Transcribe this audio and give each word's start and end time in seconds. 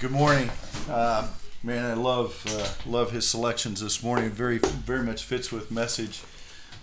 Good 0.00 0.10
morning, 0.10 0.50
uh, 0.90 1.28
man. 1.62 1.84
I 1.84 1.94
love 1.94 2.44
uh, 2.48 2.90
love 2.90 3.12
his 3.12 3.26
selections 3.26 3.80
this 3.80 4.02
morning. 4.02 4.28
Very 4.28 4.58
very 4.58 5.02
much 5.02 5.22
fits 5.22 5.50
with 5.50 5.70
message, 5.70 6.22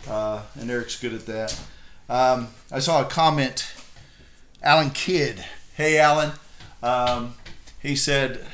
uh, 0.09 0.43
and 0.59 0.71
Eric's 0.71 0.99
good 0.99 1.13
at 1.13 1.25
that. 1.27 1.59
Um, 2.09 2.47
I 2.71 2.79
saw 2.79 3.01
a 3.01 3.05
comment, 3.05 3.73
Alan 4.63 4.89
Kidd. 4.91 5.45
Hey, 5.75 5.99
Alan. 5.99 6.31
Um, 6.81 7.35
he 7.81 7.95
said, 7.95 8.45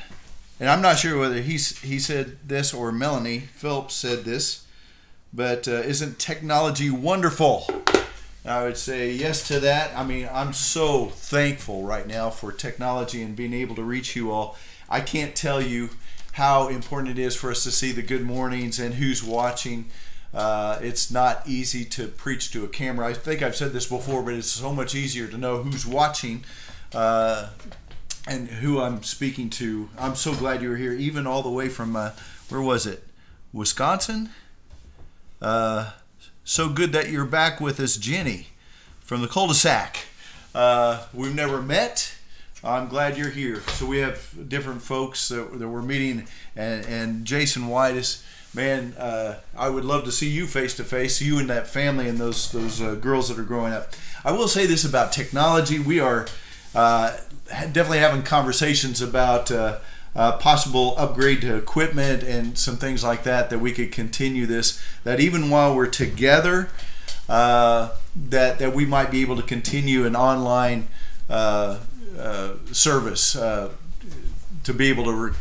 and 0.60 0.68
I'm 0.68 0.82
not 0.82 0.98
sure 0.98 1.18
whether 1.18 1.40
he's 1.40 1.78
he 1.80 1.98
said 1.98 2.36
this 2.46 2.74
or 2.74 2.92
Melanie 2.92 3.40
Phillips 3.54 3.94
said 3.94 4.24
this, 4.24 4.66
but 5.32 5.66
uh, 5.66 5.82
isn't 5.82 6.18
technology 6.18 6.90
wonderful? 6.90 7.66
I 8.48 8.64
would 8.64 8.76
say 8.76 9.12
yes 9.12 9.46
to 9.48 9.60
that. 9.60 9.96
I 9.96 10.04
mean, 10.04 10.28
I'm 10.32 10.52
so 10.52 11.06
thankful 11.06 11.82
right 11.82 12.06
now 12.06 12.30
for 12.30 12.52
technology 12.52 13.22
and 13.22 13.36
being 13.36 13.52
able 13.52 13.74
to 13.76 13.82
reach 13.82 14.16
you 14.16 14.30
all. 14.30 14.56
I 14.88 15.00
can't 15.00 15.34
tell 15.34 15.60
you 15.60 15.90
how 16.32 16.68
important 16.68 17.18
it 17.18 17.20
is 17.20 17.36
for 17.36 17.50
us 17.50 17.64
to 17.64 17.70
see 17.70 17.92
the 17.92 18.02
good 18.02 18.22
mornings 18.22 18.78
and 18.78 18.94
who's 18.94 19.22
watching. 19.22 19.86
Uh, 20.32 20.78
it's 20.80 21.10
not 21.10 21.42
easy 21.46 21.84
to 21.84 22.06
preach 22.06 22.50
to 22.52 22.64
a 22.64 22.68
camera. 22.68 23.08
I 23.08 23.12
think 23.12 23.42
I've 23.42 23.56
said 23.56 23.72
this 23.72 23.86
before, 23.86 24.22
but 24.22 24.34
it's 24.34 24.50
so 24.50 24.72
much 24.72 24.94
easier 24.94 25.26
to 25.26 25.36
know 25.36 25.62
who's 25.62 25.86
watching 25.86 26.44
uh, 26.94 27.50
and 28.26 28.48
who 28.48 28.80
I'm 28.80 29.02
speaking 29.02 29.50
to. 29.50 29.88
I'm 29.98 30.14
so 30.14 30.34
glad 30.34 30.62
you 30.62 30.70
were 30.70 30.76
here, 30.76 30.92
even 30.92 31.26
all 31.26 31.42
the 31.42 31.50
way 31.50 31.68
from, 31.68 31.96
uh, 31.96 32.12
where 32.48 32.62
was 32.62 32.86
it? 32.86 33.04
Wisconsin? 33.52 34.30
Uh, 36.48 36.50
so 36.50 36.68
good 36.68 36.92
that 36.92 37.10
you're 37.10 37.26
back 37.26 37.60
with 37.60 37.78
us, 37.78 37.96
Jenny, 37.96 38.48
from 39.00 39.20
the 39.20 39.28
cul-de-sac. 39.28 40.06
Uh, 40.54 41.04
we've 41.12 41.34
never 41.34 41.60
met. 41.60 42.14
I'm 42.64 42.88
glad 42.88 43.18
you're 43.18 43.30
here. 43.30 43.60
So 43.74 43.84
we 43.86 43.98
have 43.98 44.48
different 44.48 44.80
folks 44.82 45.28
that, 45.28 45.58
that 45.58 45.68
we're 45.68 45.82
meeting, 45.82 46.26
and, 46.56 46.86
and 46.86 47.24
Jason 47.24 47.68
is 47.70 48.24
man. 48.54 48.94
Uh, 48.98 49.40
I 49.56 49.68
would 49.68 49.84
love 49.84 50.04
to 50.04 50.12
see 50.12 50.28
you 50.28 50.46
face 50.46 50.74
to 50.76 50.84
face, 50.84 51.20
you 51.20 51.38
and 51.38 51.50
that 51.50 51.66
family 51.66 52.08
and 52.08 52.18
those 52.18 52.50
those 52.50 52.80
uh, 52.80 52.94
girls 52.94 53.28
that 53.28 53.38
are 53.38 53.44
growing 53.44 53.72
up. 53.72 53.92
I 54.24 54.32
will 54.32 54.48
say 54.48 54.66
this 54.66 54.84
about 54.84 55.12
technology: 55.12 55.78
we 55.78 56.00
are 56.00 56.26
uh, 56.74 57.18
definitely 57.48 57.98
having 57.98 58.22
conversations 58.22 59.00
about 59.00 59.52
uh, 60.16 60.32
possible 60.38 60.94
upgrade 60.96 61.40
to 61.42 61.56
equipment 61.56 62.22
and 62.22 62.58
some 62.58 62.76
things 62.76 63.04
like 63.04 63.22
that 63.22 63.50
that 63.50 63.58
we 63.58 63.72
could 63.72 63.92
continue 63.92 64.46
this 64.46 64.82
that 65.04 65.20
even 65.20 65.50
while 65.50 65.74
we're 65.74 65.86
together 65.86 66.70
uh, 67.28 67.90
that 68.16 68.58
that 68.58 68.74
we 68.74 68.86
might 68.86 69.10
be 69.10 69.20
able 69.20 69.36
to 69.36 69.42
continue 69.42 70.06
an 70.06 70.16
online 70.16 70.88
uh, 71.28 71.78
uh 72.18 72.54
service 72.72 73.36
uh, 73.36 73.70
to 74.64 74.74
be 74.74 74.88
able 74.88 75.04
to 75.04 75.12
re- 75.12 75.32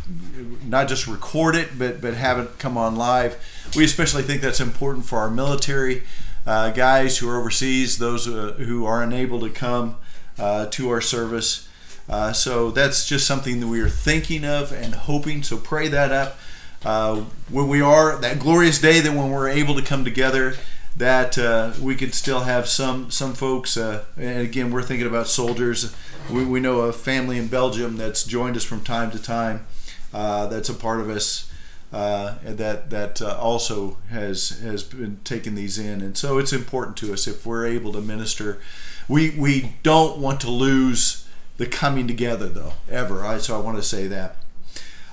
not 0.66 0.88
just 0.88 1.08
record 1.08 1.56
it 1.56 1.80
but 1.80 2.02
but 2.02 2.14
have 2.14 2.38
it 2.38 2.60
come 2.60 2.78
on 2.78 2.96
live. 2.96 3.38
We 3.76 3.84
especially 3.84 4.24
think 4.24 4.42
that's 4.42 4.60
important 4.60 5.06
for 5.06 5.20
our 5.20 5.30
military 5.30 6.04
uh, 6.46 6.72
guys 6.72 7.18
who 7.18 7.30
are 7.30 7.40
overseas 7.40 7.98
those 7.98 8.26
who 8.26 8.86
are 8.86 9.02
unable 9.02 9.40
to 9.40 9.50
come 9.50 9.98
to 10.38 10.90
our 10.90 11.02
service 11.02 11.67
uh, 12.10 12.32
so 12.32 12.72
that's 12.72 13.06
just 13.06 13.28
something 13.28 13.60
that 13.60 13.68
we 13.68 13.82
are 13.82 13.90
thinking 13.90 14.46
of 14.46 14.72
and 14.72 14.96
hoping. 14.96 15.44
So 15.44 15.58
pray 15.58 15.88
that 15.90 16.12
up. 16.12 16.40
Uh, 16.86 17.24
when 17.50 17.68
we 17.68 17.82
are 17.82 18.18
that 18.18 18.40
glorious 18.40 18.80
day 18.80 19.00
that 19.02 19.12
when 19.12 19.30
we're 19.30 19.50
able 19.50 19.76
to 19.76 19.82
come 19.82 20.06
together, 20.06 20.56
that 20.96 21.38
uh, 21.38 21.74
we 21.82 21.96
could 21.96 22.14
still 22.14 22.42
have 22.42 22.68
some 22.68 23.12
some 23.12 23.34
folks. 23.34 23.76
Uh, 23.76 24.06
and 24.16 24.40
again, 24.40 24.72
we're 24.72 24.82
thinking 24.84 25.08
about 25.08 25.28
soldiers. 25.28 25.94
We, 26.32 26.46
we 26.46 26.60
know 26.60 26.82
a 26.82 26.94
family 26.94 27.38
in 27.38 27.48
Belgium 27.48 27.98
that's 27.98 28.24
joined 28.24 28.56
us 28.56 28.64
from 28.64 28.84
time 28.84 29.12
to 29.12 29.22
time. 29.22 29.66
Uh, 30.14 30.48
that's 30.48 30.70
a 30.70 30.74
part 30.74 31.00
of 31.00 31.10
us. 31.10 31.52
Uh, 31.92 32.36
that 32.44 32.90
that 32.90 33.22
also 33.22 33.98
has 34.10 34.60
has 34.60 34.84
been 34.84 35.20
taking 35.24 35.56
these 35.56 35.78
in, 35.80 36.02
and 36.02 36.18
so 36.18 36.38
it's 36.38 36.52
important 36.52 36.98
to 36.98 37.14
us 37.14 37.28
if 37.28 37.46
we're 37.46 37.66
able 37.66 37.94
to 37.94 38.02
minister. 38.02 38.60
We 39.08 39.30
we 39.32 39.76
don't 39.84 40.20
want 40.20 40.42
to 40.42 40.50
lose 40.50 41.27
the 41.58 41.66
coming 41.66 42.08
together, 42.08 42.48
though, 42.48 42.74
ever. 42.90 43.26
I, 43.26 43.40
so 43.40 43.56
I 43.56 43.62
want 43.62 43.78
to 43.78 43.84
say 43.84 44.08
that. 44.08 44.38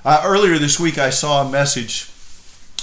Uh, 0.03 0.21
earlier 0.23 0.57
this 0.59 0.79
week, 0.79 0.97
I 0.97 1.09
saw 1.09 1.45
a 1.45 1.49
message 1.49 2.09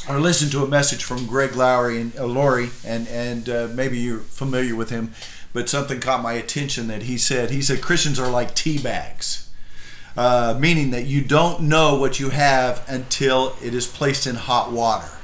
or 0.08 0.18
listened 0.18 0.50
to 0.52 0.64
a 0.64 0.68
message 0.68 1.04
from 1.04 1.26
Greg 1.26 1.54
Laurie 1.54 2.00
and 2.00 2.16
uh, 2.18 2.26
Laurie, 2.26 2.70
and 2.84 3.06
and 3.08 3.48
uh, 3.48 3.68
maybe 3.72 3.98
you're 3.98 4.18
familiar 4.18 4.74
with 4.74 4.90
him, 4.90 5.12
but 5.52 5.68
something 5.68 6.00
caught 6.00 6.22
my 6.22 6.32
attention 6.32 6.88
that 6.88 7.04
he 7.04 7.16
said. 7.16 7.50
He 7.50 7.62
said 7.62 7.80
Christians 7.80 8.18
are 8.18 8.30
like 8.30 8.54
tea 8.54 8.78
bags, 8.78 9.48
uh, 10.16 10.56
meaning 10.58 10.90
that 10.90 11.06
you 11.06 11.22
don't 11.22 11.62
know 11.62 11.94
what 11.94 12.18
you 12.18 12.30
have 12.30 12.84
until 12.88 13.56
it 13.62 13.74
is 13.74 13.86
placed 13.86 14.26
in 14.26 14.34
hot 14.34 14.72
water. 14.72 15.18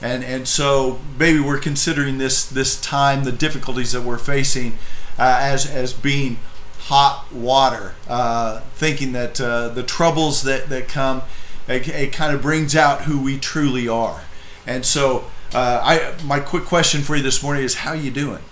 And 0.00 0.22
and 0.22 0.46
so 0.46 1.00
maybe 1.18 1.40
we're 1.40 1.58
considering 1.58 2.18
this 2.18 2.44
this 2.44 2.80
time, 2.80 3.24
the 3.24 3.32
difficulties 3.32 3.92
that 3.92 4.02
we're 4.02 4.18
facing, 4.18 4.74
uh, 5.18 5.38
as 5.40 5.68
as 5.68 5.92
being 5.92 6.38
hot 6.86 7.32
water, 7.32 7.94
uh, 8.08 8.60
thinking 8.76 9.10
that 9.10 9.40
uh, 9.40 9.68
the 9.68 9.82
troubles 9.82 10.44
that, 10.44 10.68
that 10.68 10.86
come, 10.86 11.20
it, 11.66 11.88
it, 11.88 12.12
kind 12.12 12.32
of 12.32 12.40
brings 12.40 12.76
out 12.76 13.02
who 13.02 13.20
we 13.20 13.36
truly 13.38 13.88
are. 13.88 14.22
And 14.68 14.86
so, 14.86 15.24
uh, 15.52 15.80
I 15.82 16.14
my 16.24 16.38
quick 16.38 16.64
question 16.64 17.02
for 17.02 17.16
you 17.16 17.22
this 17.24 17.42
morning 17.42 17.64
is, 17.64 17.76
how 17.76 17.92
you 17.92 18.12
doing? 18.12 18.42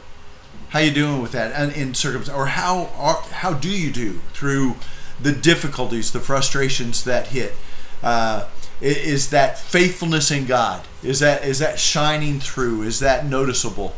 How 0.71 0.81
you 0.81 0.91
doing 0.91 1.23
with 1.23 1.31
that? 1.31 1.53
And 1.53 1.73
in 1.77 1.95
circumstance, 1.95 2.37
or 2.37 2.47
how 2.47 2.91
are, 2.97 3.23
how 3.23 3.53
do 3.53 3.71
you 3.71 3.93
do 3.93 4.15
through 4.33 4.75
the 5.21 5.31
difficulties, 5.31 6.11
the 6.11 6.19
frustrations 6.19 7.05
that 7.05 7.29
hit? 7.29 7.55
Uh, 8.03 8.49
is 8.81 9.31
that 9.31 9.61
faithfulness 9.61 10.33
in 10.33 10.47
God? 10.47 10.85
Is 11.05 11.21
that 11.21 11.45
is 11.45 11.61
that 11.61 11.79
shining 11.79 12.41
through? 12.41 12.83
Is 12.83 12.99
that 12.99 13.25
noticeable? 13.25 13.95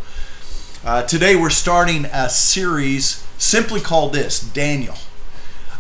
Uh, 0.85 1.03
today 1.05 1.35
we're 1.37 1.49
starting 1.49 2.05
a 2.05 2.29
series 2.29 3.26
simply 3.39 3.81
called 3.81 4.13
this 4.13 4.41
Daniel. 4.41 4.97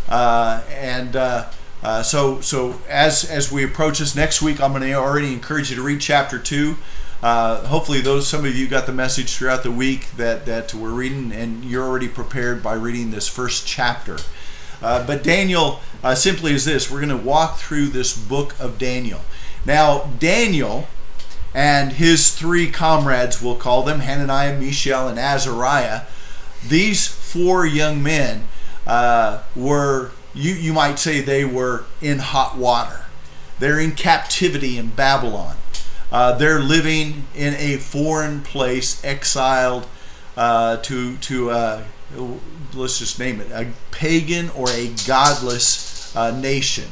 Uh, 0.08 0.62
and 0.70 1.16
uh, 1.16 1.46
uh, 1.82 2.02
so, 2.02 2.40
so 2.40 2.80
as 2.88 3.24
as 3.24 3.50
we 3.50 3.64
approach 3.64 3.98
this 3.98 4.14
next 4.14 4.42
week, 4.42 4.60
I'm 4.60 4.72
going 4.72 4.82
to 4.82 4.92
already 4.94 5.32
encourage 5.32 5.70
you 5.70 5.76
to 5.76 5.82
read 5.82 6.00
chapter 6.00 6.38
two. 6.38 6.76
Uh, 7.22 7.66
hopefully, 7.66 8.00
those 8.00 8.28
some 8.28 8.44
of 8.44 8.54
you 8.54 8.68
got 8.68 8.86
the 8.86 8.92
message 8.92 9.34
throughout 9.34 9.62
the 9.62 9.70
week 9.70 10.10
that 10.16 10.46
that 10.46 10.74
we're 10.74 10.90
reading, 10.90 11.32
and 11.32 11.64
you're 11.64 11.84
already 11.84 12.08
prepared 12.08 12.62
by 12.62 12.74
reading 12.74 13.10
this 13.10 13.28
first 13.28 13.66
chapter. 13.66 14.18
Uh, 14.82 15.04
but 15.06 15.22
Daniel 15.22 15.80
uh, 16.02 16.14
simply 16.14 16.52
is 16.52 16.64
this: 16.64 16.90
we're 16.90 17.00
going 17.00 17.08
to 17.08 17.16
walk 17.16 17.58
through 17.58 17.86
this 17.86 18.16
book 18.16 18.54
of 18.60 18.78
Daniel. 18.78 19.22
Now, 19.64 20.10
Daniel 20.18 20.86
and 21.54 21.92
his 21.94 22.32
three 22.34 22.70
comrades, 22.70 23.42
we'll 23.42 23.56
call 23.56 23.82
them 23.82 24.00
Hananiah, 24.00 24.58
Mishael, 24.58 25.08
and 25.08 25.18
Azariah. 25.18 26.02
These 26.68 27.08
four 27.36 27.66
young 27.66 28.02
men 28.02 28.44
uh, 28.86 29.42
were, 29.54 30.12
you, 30.34 30.54
you 30.54 30.72
might 30.72 30.98
say, 30.98 31.20
they 31.20 31.44
were 31.44 31.84
in 32.00 32.18
hot 32.18 32.56
water. 32.56 33.04
They're 33.58 33.80
in 33.80 33.92
captivity 33.92 34.78
in 34.78 34.88
Babylon. 34.88 35.56
Uh, 36.10 36.32
they're 36.32 36.60
living 36.60 37.26
in 37.34 37.54
a 37.54 37.76
foreign 37.76 38.42
place, 38.42 39.04
exiled 39.04 39.86
uh, 40.36 40.76
to 40.78 41.16
to 41.16 41.50
uh, 41.50 41.84
let's 42.74 42.98
just 42.98 43.18
name 43.18 43.40
it 43.40 43.50
a 43.50 43.72
pagan 43.90 44.50
or 44.50 44.70
a 44.70 44.92
godless 45.06 46.14
uh, 46.14 46.38
nation. 46.38 46.84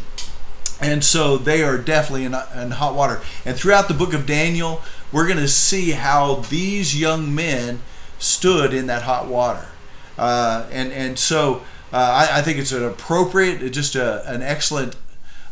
And 0.81 1.05
so 1.05 1.39
they 1.39 1.63
are 1.63 1.79
definitely 1.79 2.25
in, 2.25 2.35
in 2.35 2.73
hot 2.73 2.95
water. 2.95 3.21
And 3.45 3.57
throughout 3.57 3.87
the 3.89 3.95
book 3.95 4.13
of 4.13 4.27
Daniel, 4.27 4.83
we're 5.13 5.27
going 5.27 5.39
to 5.39 5.49
see 5.49 5.93
how 5.93 6.37
these 6.51 6.99
young 6.99 7.33
men 7.33 7.81
stood 8.19 8.75
in 8.75 8.87
that 8.89 9.03
hot 9.03 9.29
water. 9.29 9.69
Uh, 10.17 10.67
and 10.71 10.93
and 10.93 11.19
so 11.19 11.63
uh, 11.93 12.27
I, 12.29 12.39
I, 12.39 12.43
think 12.43 12.59
it's 12.59 12.73
an 12.73 12.85
appropriate, 12.85 13.71
just 13.71 13.95
a, 13.95 14.29
an 14.29 14.43
excellent 14.43 14.97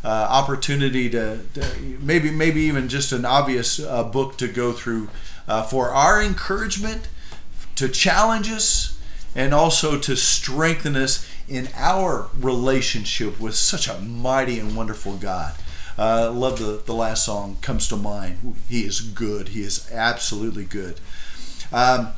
uh, 0.05 0.09
opportunity 0.09 1.09
to, 1.11 1.41
to, 1.55 1.99
maybe 2.01 2.31
maybe 2.31 2.63
even 2.63 2.89
just 2.89 3.13
an 3.13 3.25
obvious 3.25 3.79
uh, 3.79 4.03
book 4.05 4.37
to 4.39 4.49
go 4.49 4.73
through 4.73 5.09
uh, 5.47 5.63
for 5.63 5.91
our 5.91 6.23
encouragement, 6.23 7.09
to 7.77 7.89
challenge 7.89 8.51
us, 8.51 9.01
and 9.35 9.55
also 9.55 9.99
to 9.99 10.17
strengthen 10.17 10.97
us 10.97 11.29
in 11.49 11.69
our 11.75 12.29
relationship 12.39 13.41
with 13.41 13.55
such 13.55 13.89
a 13.89 13.99
mighty 14.01 14.59
and 14.59 14.77
wonderful 14.77 15.17
God. 15.17 15.55
Uh, 15.99 16.31
love 16.33 16.59
the, 16.59 16.83
the 16.85 16.95
last 16.95 17.25
song 17.25 17.57
comes 17.61 17.87
to 17.89 17.97
mind. 17.97 18.57
He 18.69 18.83
is 18.83 19.01
good. 19.01 19.51
He 19.51 19.63
is 19.63 19.91
absolutely 19.93 20.65
good. 20.65 21.01
Um, 21.73 22.09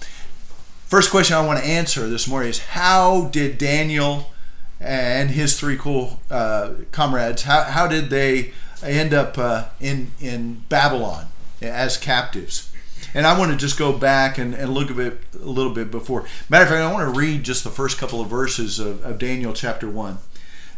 First 0.87 1.11
question 1.11 1.37
I 1.37 1.45
want 1.45 1.59
to 1.59 1.65
answer 1.65 2.07
this 2.09 2.29
morning 2.29 2.51
is 2.51 2.59
how 2.59 3.29
did 3.29 3.59
Daniel 3.59 4.31
and 4.79 5.31
his 5.31 5.59
three 5.59 5.79
cool 5.79 6.21
uh, 6.31 6.75
comrades 6.93 7.43
how, 7.43 7.63
how 7.63 7.87
did 7.87 8.11
they 8.11 8.53
end 8.83 9.15
up 9.15 9.39
uh, 9.39 9.69
in 9.81 10.13
in 10.21 10.65
Babylon 10.69 11.27
as 11.63 11.97
captives? 11.97 12.71
And 13.15 13.27
I 13.27 13.39
want 13.39 13.51
to 13.53 13.57
just 13.57 13.79
go 13.79 13.97
back 13.97 14.39
and, 14.39 14.55
and 14.55 14.75
look 14.75 14.91
a 14.91 14.95
bit 14.95 15.21
a 15.35 15.47
little 15.49 15.73
bit 15.73 15.91
before. 15.91 16.27
Matter 16.49 16.65
of 16.65 16.71
fact, 16.71 16.81
I 16.81 16.93
want 16.93 17.13
to 17.13 17.19
read 17.19 17.45
just 17.45 17.65
the 17.65 17.71
first 17.71 17.97
couple 17.97 18.21
of 18.21 18.29
verses 18.29 18.79
of, 18.79 19.03
of 19.05 19.19
Daniel 19.19 19.53
chapter 19.53 19.89
one. 19.89 20.19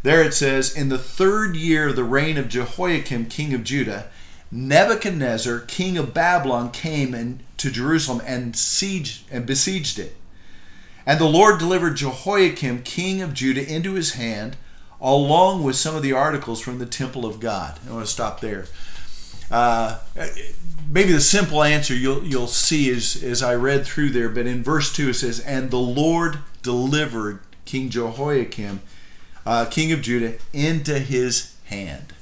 There 0.02 0.22
it 0.22 0.34
says, 0.34 0.76
In 0.76 0.88
the 0.88 0.98
third 0.98 1.56
year 1.56 1.88
of 1.88 1.96
the 1.96 2.04
reign 2.04 2.36
of 2.36 2.48
Jehoiakim, 2.48 3.26
king 3.26 3.54
of 3.54 3.64
Judah, 3.64 4.06
Nebuchadnezzar, 4.50 5.60
king 5.60 5.98
of 5.98 6.14
Babylon, 6.14 6.70
came 6.70 7.14
in, 7.14 7.40
to 7.56 7.70
Jerusalem 7.70 8.22
and, 8.26 8.54
sieged, 8.54 9.22
and 9.30 9.46
besieged 9.46 9.98
it. 9.98 10.16
And 11.04 11.20
the 11.20 11.26
Lord 11.26 11.58
delivered 11.58 11.96
Jehoiakim, 11.96 12.82
king 12.82 13.22
of 13.22 13.34
Judah, 13.34 13.66
into 13.66 13.94
his 13.94 14.14
hand, 14.14 14.56
along 15.00 15.62
with 15.62 15.76
some 15.76 15.94
of 15.94 16.02
the 16.02 16.12
articles 16.12 16.60
from 16.60 16.78
the 16.78 16.86
temple 16.86 17.24
of 17.24 17.40
God. 17.40 17.78
I 17.88 17.92
want 17.92 18.06
to 18.06 18.10
stop 18.10 18.40
there. 18.40 18.66
Uh, 19.50 20.00
maybe 20.90 21.12
the 21.12 21.20
simple 21.20 21.62
answer 21.62 21.94
you'll 21.94 22.24
you'll 22.24 22.48
see 22.48 22.88
is 22.88 23.22
as 23.22 23.42
I 23.42 23.54
read 23.54 23.86
through 23.86 24.10
there, 24.10 24.28
but 24.28 24.46
in 24.46 24.62
verse 24.62 24.92
two 24.92 25.10
it 25.10 25.14
says, 25.14 25.38
"And 25.38 25.70
the 25.70 25.76
Lord 25.76 26.40
delivered 26.62 27.40
King 27.64 27.88
Jehoiakim, 27.88 28.80
uh, 29.44 29.66
king 29.66 29.92
of 29.92 30.02
Judah, 30.02 30.34
into 30.52 30.98
his 30.98 31.54
hand." 31.66 32.12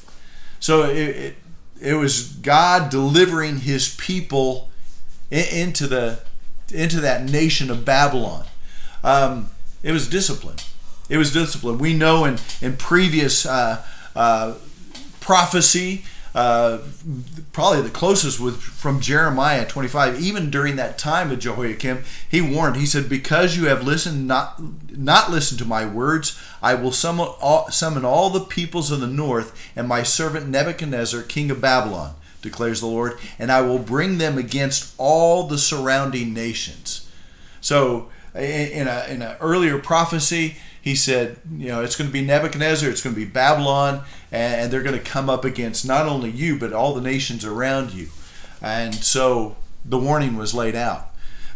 So 0.61 0.83
it, 0.83 0.97
it, 0.97 1.37
it 1.85 1.95
was 1.95 2.23
God 2.23 2.91
delivering 2.91 3.59
His 3.61 3.95
people 3.95 4.71
into 5.31 5.87
the 5.87 6.21
into 6.73 7.01
that 7.01 7.25
nation 7.25 7.71
of 7.71 7.85
Babylon. 7.85 8.47
Um, 9.03 9.51
it 9.83 9.93
was 9.93 10.09
discipline. 10.09 10.57
It 11.09 11.19
was 11.19 11.33
discipline. 11.33 11.79
We 11.79 11.95
know 11.95 12.25
in 12.25 12.39
in 12.63 12.77
previous 12.77 13.45
uh, 13.45 13.85
uh, 14.17 14.55
prophecy 15.21 16.05
uh, 16.35 16.79
probably 17.53 17.81
the 17.83 17.91
closest 17.91 18.41
was 18.41 18.57
from 18.57 19.01
Jeremiah 19.01 19.65
25. 19.65 20.21
Even 20.21 20.51
during 20.51 20.75
that 20.77 20.99
time 20.99 21.31
of 21.31 21.39
Jehoiakim, 21.39 22.03
he 22.29 22.41
warned. 22.41 22.77
He 22.77 22.87
said, 22.87 23.09
"Because 23.09 23.57
you 23.57 23.67
have 23.67 23.87
listened 23.87 24.27
not 24.27 24.61
not 24.91 25.31
listened 25.31 25.61
to 25.61 25.65
my 25.65 25.87
words, 25.87 26.37
I 26.61 26.75
will 26.75 26.91
summon 26.91 27.29
all, 27.41 27.71
summon 27.71 28.05
all 28.05 28.31
the 28.31 28.41
peoples 28.41 28.91
of 28.91 29.01
the 29.01 29.07
north 29.07 29.57
and 29.77 29.87
my 29.87 30.03
servant 30.03 30.49
Nebuchadnezzar, 30.49 31.23
king 31.23 31.51
of 31.51 31.61
Babylon." 31.61 32.15
Declares 32.43 32.81
the 32.81 32.87
Lord, 32.87 33.17
and 33.39 33.51
I 33.51 33.61
will 33.63 33.79
bring 33.79 34.19
them 34.19 34.37
against 34.37 34.93
all 34.99 35.45
the 35.47 35.57
surrounding 35.57 36.35
nations. 36.35 37.09
So, 37.61 38.11
in 38.35 38.89
a 38.89 39.07
in 39.09 39.23
an 39.23 39.37
earlier 39.41 39.79
prophecy, 39.79 40.57
he 40.85 40.95
said, 40.95 41.39
you 41.51 41.69
know, 41.69 41.83
it's 41.83 41.97
going 41.97 42.11
to 42.11 42.13
be 42.13 42.21
Nebuchadnezzar, 42.21 42.91
it's 42.91 43.03
going 43.03 43.15
to 43.15 43.19
be 43.19 43.25
Babylon, 43.27 44.05
and 44.31 44.71
they're 44.71 44.83
going 44.83 44.99
to 44.99 45.03
come 45.03 45.31
up 45.31 45.43
against 45.43 45.87
not 45.87 46.07
only 46.07 46.29
you, 46.29 46.59
but 46.59 46.75
all 46.75 46.93
the 46.93 47.01
nations 47.01 47.43
around 47.43 47.95
you. 47.95 48.09
And 48.61 48.95
so 48.95 49.57
the 49.83 49.97
warning 49.97 50.37
was 50.37 50.53
laid 50.53 50.77
out. 50.77 51.09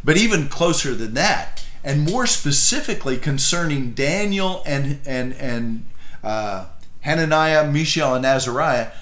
But 0.03 0.17
even 0.17 0.49
closer 0.49 0.95
than 0.95 1.13
that, 1.13 1.63
and 1.85 2.11
more 2.11 2.27
specifically 2.27 3.19
concerning 3.19 3.93
Daniel 3.93 4.63
and, 4.65 4.99
and, 5.05 5.35
and 5.35 5.85
uh, 6.25 6.69
Hananiah, 7.01 7.71
Mishael, 7.71 8.15
and 8.15 8.25
Azariah, 8.25 8.93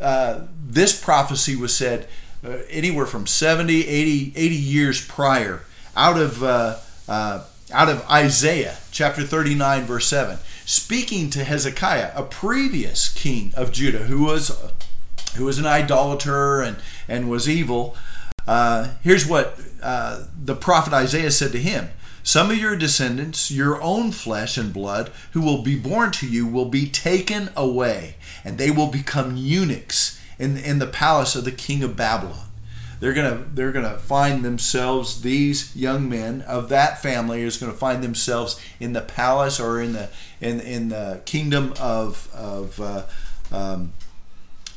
uh, 0.00 0.42
this 0.64 1.02
prophecy 1.02 1.56
was 1.56 1.74
said 1.76 2.06
uh, 2.44 2.58
anywhere 2.70 3.06
from 3.06 3.26
70, 3.26 3.88
80, 3.88 4.34
80 4.36 4.54
years 4.54 5.04
prior 5.04 5.62
out 5.96 6.16
of 6.16 6.44
uh, 6.44 6.76
uh, 7.08 7.42
out 7.72 7.88
of 7.88 8.08
Isaiah 8.10 8.78
chapter 8.90 9.22
39, 9.22 9.84
verse 9.84 10.06
7, 10.06 10.38
speaking 10.64 11.30
to 11.30 11.44
Hezekiah, 11.44 12.12
a 12.14 12.22
previous 12.22 13.12
king 13.12 13.52
of 13.56 13.72
Judah 13.72 14.04
who 14.04 14.24
was, 14.24 14.56
who 15.36 15.44
was 15.44 15.58
an 15.58 15.66
idolater 15.66 16.60
and, 16.60 16.76
and 17.08 17.30
was 17.30 17.48
evil. 17.48 17.96
Uh, 18.46 18.90
here's 19.02 19.26
what 19.26 19.58
uh, 19.82 20.24
the 20.42 20.54
prophet 20.54 20.92
Isaiah 20.92 21.30
said 21.30 21.52
to 21.52 21.58
him 21.58 21.90
Some 22.22 22.50
of 22.50 22.58
your 22.58 22.76
descendants, 22.76 23.50
your 23.50 23.80
own 23.80 24.12
flesh 24.12 24.58
and 24.58 24.72
blood, 24.72 25.10
who 25.32 25.40
will 25.40 25.62
be 25.62 25.76
born 25.76 26.10
to 26.12 26.28
you, 26.28 26.46
will 26.46 26.68
be 26.68 26.88
taken 26.88 27.50
away, 27.56 28.16
and 28.44 28.58
they 28.58 28.70
will 28.70 28.88
become 28.88 29.36
eunuchs 29.36 30.20
in, 30.38 30.56
in 30.56 30.78
the 30.78 30.86
palace 30.86 31.34
of 31.34 31.44
the 31.44 31.52
king 31.52 31.82
of 31.82 31.96
Babylon 31.96 32.48
they're 33.00 33.12
gonna 33.12 33.44
they're 33.52 33.72
gonna 33.72 33.98
find 33.98 34.44
themselves 34.44 35.22
these 35.22 35.74
young 35.76 36.08
men 36.08 36.42
of 36.42 36.68
that 36.68 37.02
family 37.02 37.42
is 37.42 37.58
to 37.58 37.70
find 37.72 38.02
themselves 38.02 38.60
in 38.80 38.92
the 38.92 39.00
palace 39.00 39.60
or 39.60 39.80
in 39.80 39.92
the 39.92 40.08
in 40.40 40.60
in 40.60 40.88
the 40.88 41.20
kingdom 41.24 41.74
of 41.80 42.28
of 42.34 42.80
uh, 42.80 43.02
um, 43.52 43.92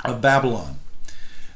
of 0.04 0.20
Babylon. 0.20 0.78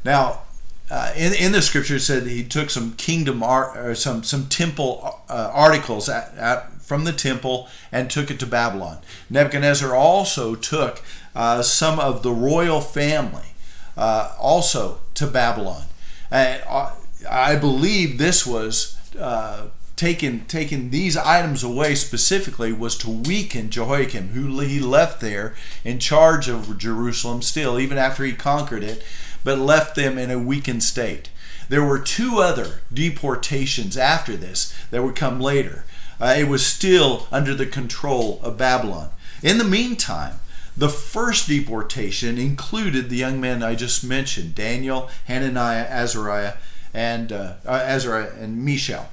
Now, 0.04 0.42
uh, 0.90 1.12
in 1.16 1.32
in 1.32 1.52
the 1.52 1.62
scripture, 1.62 1.96
it 1.96 2.00
said 2.00 2.26
he 2.26 2.44
took 2.44 2.70
some 2.70 2.92
kingdom 2.92 3.42
art 3.42 3.76
or 3.76 3.94
some 3.94 4.22
some 4.22 4.46
temple 4.46 5.20
uh, 5.28 5.50
articles 5.52 6.08
at, 6.08 6.34
at, 6.36 6.82
from 6.82 7.04
the 7.04 7.12
temple 7.12 7.68
and 7.90 8.10
took 8.10 8.30
it 8.30 8.38
to 8.40 8.46
Babylon. 8.46 8.98
Nebuchadnezzar 9.30 9.94
also 9.94 10.54
took 10.54 11.02
uh, 11.34 11.62
some 11.62 11.98
of 11.98 12.22
the 12.22 12.32
royal 12.32 12.80
family 12.80 13.54
uh, 13.96 14.34
also 14.38 15.00
to 15.14 15.26
Babylon. 15.26 15.84
I 16.32 17.56
believe 17.56 18.18
this 18.18 18.46
was 18.46 18.98
uh, 19.18 19.66
taken 19.96 20.44
taking 20.46 20.90
these 20.90 21.16
items 21.16 21.62
away 21.62 21.94
specifically 21.94 22.72
was 22.72 22.96
to 22.98 23.10
weaken 23.10 23.70
Jehoiakim, 23.70 24.28
who 24.28 24.58
he 24.60 24.80
left 24.80 25.20
there 25.20 25.54
in 25.84 25.98
charge 25.98 26.48
of 26.48 26.78
Jerusalem 26.78 27.42
still, 27.42 27.78
even 27.78 27.98
after 27.98 28.24
he 28.24 28.32
conquered 28.32 28.82
it, 28.82 29.04
but 29.44 29.58
left 29.58 29.94
them 29.94 30.18
in 30.18 30.30
a 30.30 30.38
weakened 30.38 30.82
state. 30.82 31.30
There 31.68 31.84
were 31.84 31.98
two 31.98 32.38
other 32.38 32.82
deportations 32.92 33.96
after 33.96 34.36
this 34.36 34.74
that 34.90 35.02
would 35.02 35.16
come 35.16 35.40
later. 35.40 35.84
Uh, 36.20 36.34
it 36.38 36.48
was 36.48 36.64
still 36.66 37.26
under 37.30 37.54
the 37.54 37.66
control 37.66 38.40
of 38.42 38.58
Babylon. 38.58 39.10
In 39.42 39.58
the 39.58 39.64
meantime, 39.64 40.40
the 40.76 40.88
first 40.88 41.48
deportation 41.48 42.38
included 42.38 43.10
the 43.10 43.16
young 43.16 43.40
men 43.40 43.62
I 43.62 43.74
just 43.74 44.02
mentioned 44.02 44.54
Daniel, 44.54 45.10
Hananiah, 45.26 45.84
Azariah, 45.84 46.54
and 46.94 47.32
uh, 47.32 47.54
uh, 47.66 47.70
Azariah 47.70 48.32
and 48.38 48.64
Mishael. 48.64 49.08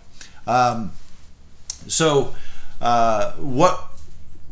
Um, 0.48 0.92
so, 1.88 2.36
uh, 2.82 3.34
what 3.34 3.90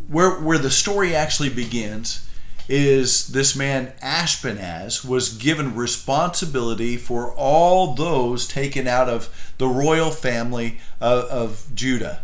where 0.07 0.31
where 0.31 0.57
the 0.57 0.71
story 0.71 1.15
actually 1.15 1.50
begins 1.50 2.27
is 2.69 3.27
this 3.27 3.56
man 3.56 3.94
Ashpenaz 4.01 5.07
was 5.07 5.33
given 5.33 5.75
responsibility 5.75 6.98
for 6.98 7.31
all 7.33 7.94
those 7.94 8.45
taken 8.48 8.88
out 8.88 9.07
of 9.07 9.53
the 9.57 9.68
royal 9.68 10.12
family 10.12 10.80
of, 11.00 11.24
of 11.25 11.68
Judah. 11.74 12.21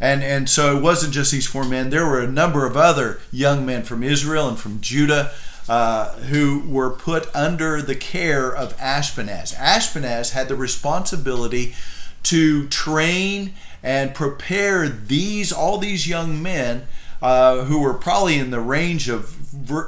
And, 0.00 0.22
and 0.22 0.48
so 0.48 0.76
it 0.76 0.82
wasn't 0.82 1.14
just 1.14 1.32
these 1.32 1.46
four 1.46 1.64
men. 1.64 1.90
There 1.90 2.04
were 2.04 2.20
a 2.20 2.28
number 2.28 2.66
of 2.66 2.76
other 2.76 3.20
young 3.32 3.64
men 3.64 3.82
from 3.82 4.02
Israel 4.02 4.48
and 4.48 4.58
from 4.58 4.80
Judah 4.80 5.32
uh, 5.68 6.12
who 6.14 6.62
were 6.68 6.90
put 6.90 7.34
under 7.34 7.80
the 7.80 7.94
care 7.94 8.54
of 8.54 8.76
Ashpenaz. 8.76 9.54
Ashpenaz 9.54 10.32
had 10.32 10.48
the 10.48 10.56
responsibility 10.56 11.74
to 12.24 12.68
train 12.68 13.54
and 13.82 14.14
prepare 14.14 14.88
these 14.88 15.52
all 15.52 15.78
these 15.78 16.08
young 16.08 16.42
men 16.42 16.86
uh, 17.22 17.64
who 17.64 17.80
were 17.80 17.94
probably 17.94 18.38
in 18.38 18.50
the 18.50 18.60
range 18.60 19.08
of 19.08 19.34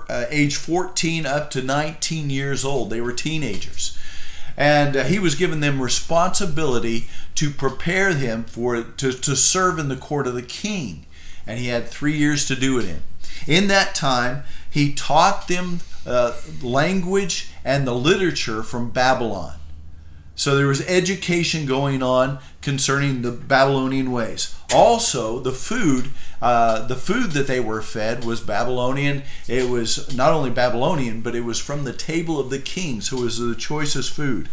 uh, 0.08 0.24
age 0.30 0.56
14 0.56 1.26
up 1.26 1.50
to 1.50 1.62
19 1.62 2.30
years 2.30 2.64
old. 2.64 2.90
They 2.90 3.00
were 3.00 3.12
teenagers 3.12 3.98
and 4.58 4.96
uh, 4.96 5.04
he 5.04 5.20
was 5.20 5.36
giving 5.36 5.60
them 5.60 5.80
responsibility 5.80 7.08
to 7.38 7.50
prepare 7.50 8.14
him 8.14 8.42
for 8.42 8.82
to, 8.82 9.12
to 9.12 9.36
serve 9.36 9.78
in 9.78 9.88
the 9.88 9.96
court 9.96 10.26
of 10.26 10.34
the 10.34 10.42
king 10.42 11.06
and 11.46 11.60
he 11.60 11.68
had 11.68 11.86
three 11.86 12.16
years 12.16 12.44
to 12.44 12.56
do 12.56 12.78
it 12.80 12.84
in 12.84 13.02
in 13.46 13.68
that 13.68 13.94
time 13.94 14.42
he 14.68 14.92
taught 14.92 15.46
them 15.46 15.78
uh, 16.04 16.32
language 16.62 17.50
and 17.64 17.86
the 17.86 17.94
literature 17.94 18.64
from 18.64 18.90
babylon 18.90 19.54
so 20.38 20.54
there 20.54 20.68
was 20.68 20.86
education 20.86 21.66
going 21.66 22.00
on 22.00 22.38
concerning 22.62 23.22
the 23.22 23.32
Babylonian 23.32 24.12
ways. 24.12 24.54
Also, 24.72 25.40
the 25.40 25.50
food, 25.50 26.10
uh, 26.40 26.86
the 26.86 26.94
food 26.94 27.32
that 27.32 27.48
they 27.48 27.58
were 27.58 27.82
fed 27.82 28.24
was 28.24 28.40
Babylonian. 28.40 29.24
It 29.48 29.68
was 29.68 30.14
not 30.14 30.32
only 30.32 30.50
Babylonian, 30.50 31.22
but 31.22 31.34
it 31.34 31.40
was 31.40 31.58
from 31.58 31.82
the 31.82 31.92
table 31.92 32.38
of 32.38 32.50
the 32.50 32.60
kings, 32.60 33.08
who 33.08 33.20
was 33.20 33.40
the 33.40 33.56
choicest 33.56 34.12
food. 34.12 34.48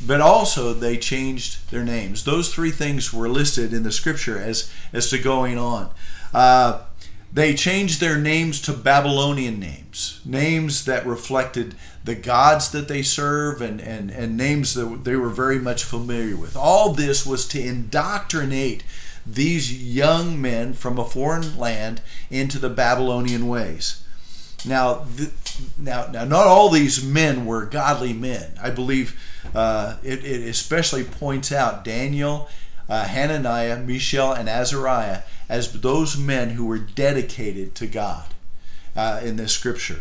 But 0.00 0.20
also, 0.20 0.72
they 0.72 0.96
changed 0.96 1.70
their 1.70 1.84
names. 1.84 2.24
Those 2.24 2.52
three 2.52 2.70
things 2.70 3.12
were 3.12 3.28
listed 3.28 3.72
in 3.72 3.82
the 3.84 3.92
scripture 3.92 4.38
as 4.38 4.70
as 4.92 5.10
to 5.10 5.18
going 5.18 5.58
on. 5.58 5.90
Uh, 6.32 6.82
they 7.34 7.54
changed 7.54 8.00
their 8.00 8.16
names 8.16 8.60
to 8.62 8.72
Babylonian 8.72 9.58
names, 9.58 10.20
names 10.24 10.84
that 10.84 11.04
reflected 11.04 11.74
the 12.04 12.14
gods 12.14 12.70
that 12.70 12.86
they 12.86 13.02
serve 13.02 13.60
and, 13.60 13.80
and, 13.80 14.10
and 14.10 14.36
names 14.36 14.74
that 14.74 15.02
they 15.02 15.16
were 15.16 15.30
very 15.30 15.58
much 15.58 15.82
familiar 15.82 16.36
with. 16.36 16.56
All 16.56 16.92
this 16.92 17.26
was 17.26 17.48
to 17.48 17.60
indoctrinate 17.60 18.84
these 19.26 19.82
young 19.82 20.40
men 20.40 20.74
from 20.74 20.96
a 20.96 21.04
foreign 21.04 21.58
land 21.58 22.02
into 22.30 22.58
the 22.60 22.68
Babylonian 22.68 23.48
ways. 23.48 24.04
Now, 24.64 25.06
th- 25.16 25.30
now, 25.76 26.06
now, 26.06 26.24
not 26.24 26.46
all 26.46 26.68
these 26.68 27.04
men 27.04 27.46
were 27.46 27.64
godly 27.64 28.12
men. 28.12 28.52
I 28.62 28.70
believe 28.70 29.18
uh, 29.54 29.96
it, 30.02 30.24
it 30.24 30.48
especially 30.48 31.04
points 31.04 31.52
out 31.52 31.84
Daniel, 31.84 32.48
uh, 32.88 33.04
Hananiah, 33.04 33.78
Mishael, 33.78 34.32
and 34.32 34.48
Azariah 34.48 35.22
as 35.48 35.80
those 35.80 36.16
men 36.16 36.50
who 36.50 36.66
were 36.66 36.78
dedicated 36.78 37.74
to 37.76 37.86
God 37.86 38.26
uh, 38.96 39.20
in 39.22 39.36
this 39.36 39.52
scripture. 39.52 40.00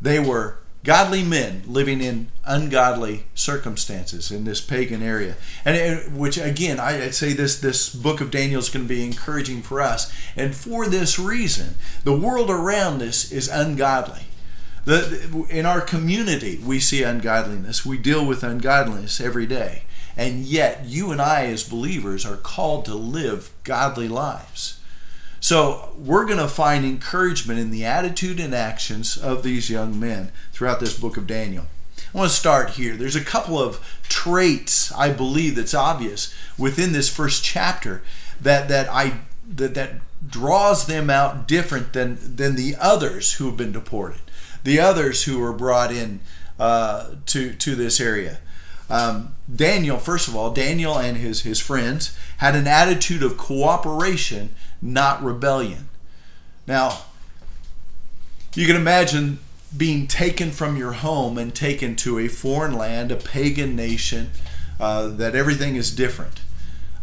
They 0.00 0.18
were 0.18 0.58
godly 0.84 1.22
men 1.22 1.62
living 1.66 2.00
in 2.00 2.28
ungodly 2.44 3.24
circumstances 3.34 4.32
in 4.32 4.44
this 4.44 4.60
pagan 4.60 5.02
area. 5.02 5.36
And 5.64 5.76
it, 5.76 6.10
which 6.10 6.36
again 6.38 6.80
i'd 6.80 7.14
say 7.14 7.32
this 7.32 7.60
this 7.60 7.94
book 7.94 8.20
of 8.20 8.32
daniel 8.32 8.58
is 8.58 8.68
going 8.68 8.86
to 8.86 8.88
be 8.88 9.04
encouraging 9.04 9.62
for 9.62 9.80
us. 9.80 10.12
And 10.36 10.54
for 10.54 10.88
this 10.88 11.18
reason 11.18 11.74
the 12.04 12.16
world 12.16 12.50
around 12.50 13.00
us 13.02 13.30
is 13.30 13.48
ungodly 13.48 14.22
the, 14.84 15.46
in 15.48 15.66
our 15.66 15.80
community 15.80 16.58
we 16.64 16.80
see 16.80 17.02
ungodliness 17.02 17.84
we 17.86 17.98
deal 17.98 18.24
with 18.26 18.42
ungodliness 18.42 19.20
every 19.20 19.46
day 19.46 19.84
and 20.16 20.44
yet 20.44 20.84
you 20.84 21.10
and 21.10 21.20
i 21.20 21.46
as 21.46 21.62
believers 21.68 22.26
are 22.26 22.36
called 22.36 22.84
to 22.84 22.94
live 22.94 23.52
godly 23.64 24.08
lives 24.08 24.80
so 25.42 25.92
we're 25.98 26.24
going 26.24 26.38
to 26.38 26.46
find 26.46 26.84
encouragement 26.84 27.58
in 27.58 27.72
the 27.72 27.84
attitude 27.84 28.38
and 28.38 28.54
actions 28.54 29.16
of 29.16 29.42
these 29.42 29.68
young 29.68 29.98
men 29.98 30.30
throughout 30.52 30.78
this 30.78 30.96
book 30.96 31.16
of 31.16 31.26
Daniel. 31.26 31.66
I 32.14 32.18
want 32.18 32.30
to 32.30 32.36
start 32.36 32.70
here. 32.70 32.94
There's 32.94 33.16
a 33.16 33.24
couple 33.24 33.58
of 33.58 33.84
traits 34.08 34.92
I 34.92 35.12
believe 35.12 35.56
that's 35.56 35.74
obvious 35.74 36.32
within 36.56 36.92
this 36.92 37.08
first 37.08 37.42
chapter 37.42 38.02
that 38.40 38.68
that 38.68 38.88
I 38.88 39.22
that 39.48 39.74
that 39.74 39.94
draws 40.24 40.86
them 40.86 41.10
out 41.10 41.48
different 41.48 41.92
than 41.92 42.18
than 42.36 42.54
the 42.54 42.76
others 42.78 43.34
who 43.34 43.46
have 43.46 43.56
been 43.56 43.72
deported, 43.72 44.20
the 44.64 44.78
others 44.80 45.24
who 45.24 45.38
were 45.38 45.52
brought 45.52 45.92
in 45.92 46.20
uh, 46.58 47.10
to 47.26 47.52
to 47.54 47.74
this 47.74 48.00
area. 48.00 48.38
Um, 48.90 49.34
Daniel, 49.54 49.98
first 49.98 50.28
of 50.28 50.36
all, 50.36 50.52
Daniel 50.52 50.98
and 50.98 51.16
his 51.16 51.42
his 51.42 51.60
friends 51.60 52.16
had 52.38 52.54
an 52.54 52.66
attitude 52.66 53.22
of 53.22 53.36
cooperation 53.36 54.54
not 54.82 55.22
rebellion. 55.22 55.88
Now, 56.66 57.04
you 58.54 58.66
can 58.66 58.76
imagine 58.76 59.38
being 59.74 60.06
taken 60.06 60.50
from 60.50 60.76
your 60.76 60.92
home 60.92 61.38
and 61.38 61.54
taken 61.54 61.96
to 61.96 62.18
a 62.18 62.28
foreign 62.28 62.76
land, 62.76 63.10
a 63.10 63.16
pagan 63.16 63.74
nation, 63.74 64.30
uh, 64.78 65.08
that 65.08 65.34
everything 65.34 65.76
is 65.76 65.90
different. 65.94 66.40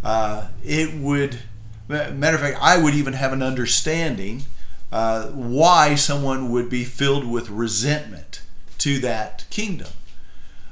Uh, 0.04 0.50
it 0.63 0.94
would, 0.94 1.39
matter 1.88 2.36
of 2.36 2.42
fact, 2.42 2.58
I 2.62 2.78
would 2.78 2.94
even 2.94 3.13
have 3.13 3.34
an 3.34 3.42
understanding 3.42 4.44
uh, 4.91 5.27
why 5.27 5.96
someone 5.96 6.51
would 6.51 6.69
be 6.69 6.84
filled 6.84 7.25
with 7.25 7.50
resentment 7.50 8.41
to 8.79 9.00
that 9.00 9.46
kingdom. 9.50 9.89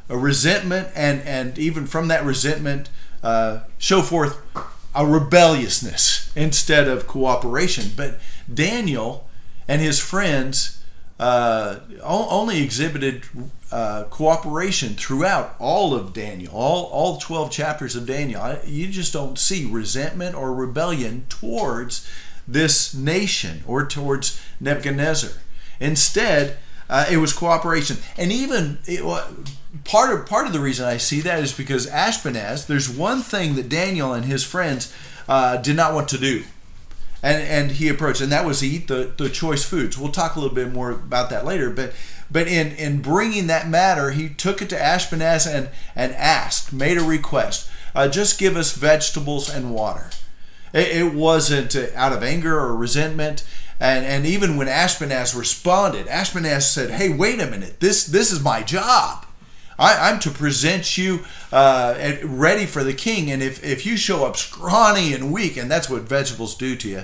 A 0.10 0.18
resentment, 0.18 0.90
and, 0.96 1.22
and 1.22 1.58
even 1.60 1.86
from 1.86 2.08
that 2.08 2.24
resentment, 2.24 2.90
uh, 3.24 3.60
show 3.78 4.02
forth 4.02 4.42
a 4.96 5.06
rebelliousness 5.06 6.32
instead 6.36 6.88
of 6.88 7.08
cooperation. 7.08 7.92
But 7.96 8.20
Daniel 8.52 9.28
and 9.68 9.82
his 9.82 10.00
friends 10.00 10.84
uh, 11.20 11.80
only 12.04 12.64
exhibited 12.64 13.24
uh, 13.72 14.06
cooperation 14.06 14.94
throughout 14.94 15.56
all 15.60 15.94
of 15.94 16.14
Daniel, 16.14 16.54
all, 16.54 16.86
all 16.86 17.18
12 17.18 17.52
chapters 17.52 17.96
of 17.96 18.06
Daniel. 18.06 18.58
You 18.66 18.88
just 18.88 19.14
don't 19.14 19.38
see 19.38 19.66
resentment 19.70 20.36
or 20.36 20.54
rebellion 20.54 21.26
towards 21.28 22.08
this 22.48 22.94
nation 22.94 23.64
or 23.68 23.86
towards 23.86 24.42
Nebuchadnezzar. 24.60 25.32
Instead, 25.80 26.58
uh, 26.90 27.06
it 27.12 27.18
was 27.18 27.34
cooperation, 27.34 27.98
and 28.18 28.32
even 28.32 28.80
it, 28.86 29.04
part 29.84 30.18
of 30.18 30.26
part 30.26 30.48
of 30.48 30.54
the 30.54 30.60
reason 30.60 30.86
I 30.86 30.98
see 30.98 31.20
that 31.22 31.44
is 31.44 31.52
because 31.52 31.86
Ashpenaz. 31.88 32.66
There's 32.66 32.90
one 32.90 33.22
thing 33.22 33.56
that 33.56 33.68
Daniel 33.68 34.14
and 34.14 34.26
his 34.26 34.44
friends 34.44 34.94
uh, 35.28 35.58
did 35.58 35.76
not 35.76 35.94
want 35.94 36.08
to 36.10 36.18
do, 36.18 36.46
and 37.22 37.44
and 37.44 37.72
he 37.72 37.90
approached, 37.90 38.22
and 38.22 38.32
that 38.32 38.46
was 38.46 38.64
eat 38.64 38.88
the 38.88 39.14
the 39.18 39.30
choice 39.30 39.66
foods. 39.66 39.98
We'll 39.98 40.12
talk 40.14 40.36
a 40.36 40.40
little 40.40 40.56
bit 40.56 40.72
more 40.72 40.92
about 40.92 41.30
that 41.30 41.46
later, 41.46 41.70
but. 41.70 41.94
But 42.30 42.50
in, 42.50 42.74
in 42.74 43.02
bringing 43.02 43.48
that 43.48 43.70
matter, 43.70 44.12
he 44.12 44.28
took 44.28 44.62
it 44.62 44.68
to 44.72 44.76
Ashpenaz 44.76 45.48
and, 45.48 45.70
and 45.96 46.12
asked, 46.12 46.74
made 46.74 46.98
a 46.98 47.02
request. 47.02 47.70
Uh, 47.96 48.10
just 48.10 48.38
give 48.38 48.58
us 48.58 48.74
vegetables 48.76 49.50
and 49.50 49.74
water. 49.74 50.10
It, 50.78 50.96
it 50.96 51.14
wasn't 51.14 51.76
out 51.96 52.14
of 52.14 52.24
anger 52.24 52.58
or 52.58 52.76
resentment. 52.76 53.44
And, 53.80 54.06
and 54.06 54.26
even 54.26 54.58
when 54.58 54.68
Ashpenaz 54.68 55.38
responded, 55.38 56.08
Ashpenaz 56.08 56.64
said, 56.64 56.92
Hey, 56.92 57.10
wait 57.10 57.40
a 57.40 57.48
minute, 57.48 57.80
this, 57.80 58.06
this 58.06 58.32
is 58.32 58.44
my 58.44 58.64
job. 58.64 59.26
I, 59.80 60.10
am 60.10 60.20
to 60.22 60.32
present 60.32 60.98
you 60.98 61.20
uh, 61.52 62.16
ready 62.24 62.66
for 62.66 62.84
the 62.84 62.94
king. 62.96 63.30
And 63.30 63.44
if, 63.44 63.64
if 63.64 63.86
you 63.86 63.96
show 63.96 64.26
up 64.26 64.36
scrawny 64.36 65.14
and 65.14 65.32
weak, 65.32 65.56
and 65.56 65.70
that's 65.70 65.88
what 65.88 66.02
vegetables 66.04 66.56
do 66.56 66.76
to 66.76 66.90
you, 66.90 67.04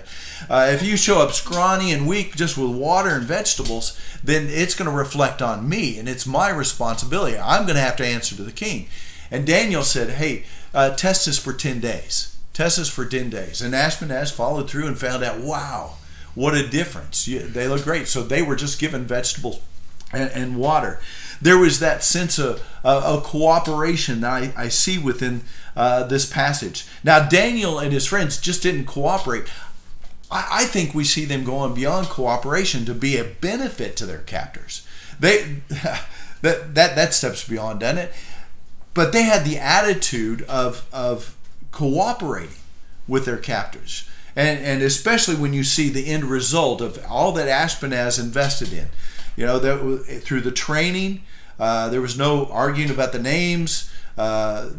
uh, 0.50 0.70
if 0.72 0.82
you 0.82 0.98
show 0.98 1.22
up 1.22 1.34
scrawny 1.34 1.92
and 1.92 2.08
weak 2.08 2.36
just 2.36 2.58
with 2.58 2.72
water 2.72 3.10
and 3.10 3.26
vegetables, 3.26 4.00
then 4.24 4.48
it's 4.50 4.74
going 4.74 4.90
to 4.90 4.96
reflect 4.96 5.40
on 5.40 5.70
me, 5.70 6.00
and 6.00 6.10
it's 6.10 6.26
my 6.26 6.50
responsibility. 6.50 7.38
I'm 7.38 7.64
going 7.64 7.76
to 7.76 7.82
have 7.82 7.98
to 7.98 8.08
answer 8.08 8.36
to 8.36 8.44
the 8.44 8.52
king. 8.52 8.88
And 9.30 9.46
Daniel 9.46 9.84
said, 9.84 10.12
Hey, 10.12 10.46
uh, 10.74 10.96
test 10.96 11.28
us 11.28 11.38
for 11.38 11.54
10 11.54 11.80
days. 11.80 12.33
Test 12.54 12.92
for 12.92 13.06
10 13.06 13.30
days. 13.30 13.62
And 13.62 13.74
Ashpenaz 13.74 14.32
followed 14.32 14.70
through 14.70 14.88
and 14.88 14.98
found 14.98 15.24
out, 15.24 15.40
wow, 15.40 15.96
what 16.36 16.54
a 16.54 16.68
difference. 16.68 17.26
They 17.26 17.68
look 17.68 17.84
great. 17.84 18.08
So 18.08 18.22
they 18.22 18.42
were 18.42 18.56
just 18.56 18.80
given 18.80 19.06
vegetables 19.06 19.60
and, 20.12 20.30
and 20.32 20.56
water. 20.58 21.00
There 21.42 21.58
was 21.58 21.80
that 21.80 22.04
sense 22.04 22.38
of, 22.38 22.64
uh, 22.86 23.02
of 23.04 23.24
cooperation 23.24 24.22
that 24.22 24.32
I, 24.32 24.54
I 24.56 24.68
see 24.70 24.98
within 24.98 25.42
uh, 25.76 26.04
this 26.04 26.32
passage. 26.32 26.86
Now, 27.04 27.28
Daniel 27.28 27.80
and 27.80 27.92
his 27.92 28.06
friends 28.06 28.40
just 28.40 28.62
didn't 28.62 28.86
cooperate. 28.86 29.46
I, 30.32 30.48
I 30.52 30.66
think 30.66 30.94
we 30.94 31.04
see 31.04 31.26
them 31.26 31.44
going 31.44 31.74
beyond 31.74 32.08
cooperation 32.08 32.86
to 32.86 32.94
be 32.94 33.18
a 33.18 33.24
benefit 33.24 33.98
to 33.98 34.06
their 34.06 34.20
captors. 34.20 34.86
They 35.20 35.62
that 35.70 36.76
that 36.76 36.96
that 36.96 37.14
steps 37.14 37.48
beyond, 37.48 37.80
doesn't 37.80 37.98
it? 37.98 38.14
But 38.94 39.12
they 39.12 39.24
had 39.24 39.44
the 39.44 39.58
attitude 39.58 40.44
of 40.44 40.88
of 40.94 41.36
cooperating 41.74 42.56
with 43.08 43.26
their 43.26 43.38
captors 43.38 44.08
and 44.36 44.60
and 44.60 44.82
especially 44.82 45.36
when 45.36 45.54
you 45.54 45.64
see 45.64 45.90
the 45.90 46.08
end 46.08 46.26
result 46.26 46.82
of 46.82 47.04
all 47.08 47.32
that 47.34 47.48
Ashpenaz 47.48 48.20
invested 48.20 48.74
in. 48.74 48.88
You 49.36 49.46
know, 49.46 49.60
that 49.60 50.22
through 50.24 50.42
the 50.42 50.52
training, 50.52 51.24
uh, 51.60 51.90
there 51.90 52.02
was 52.02 52.18
no 52.18 52.46
arguing 52.48 52.92
about 52.92 53.14
the 53.14 53.20
names. 53.20 53.92
Uh, 54.18 54.70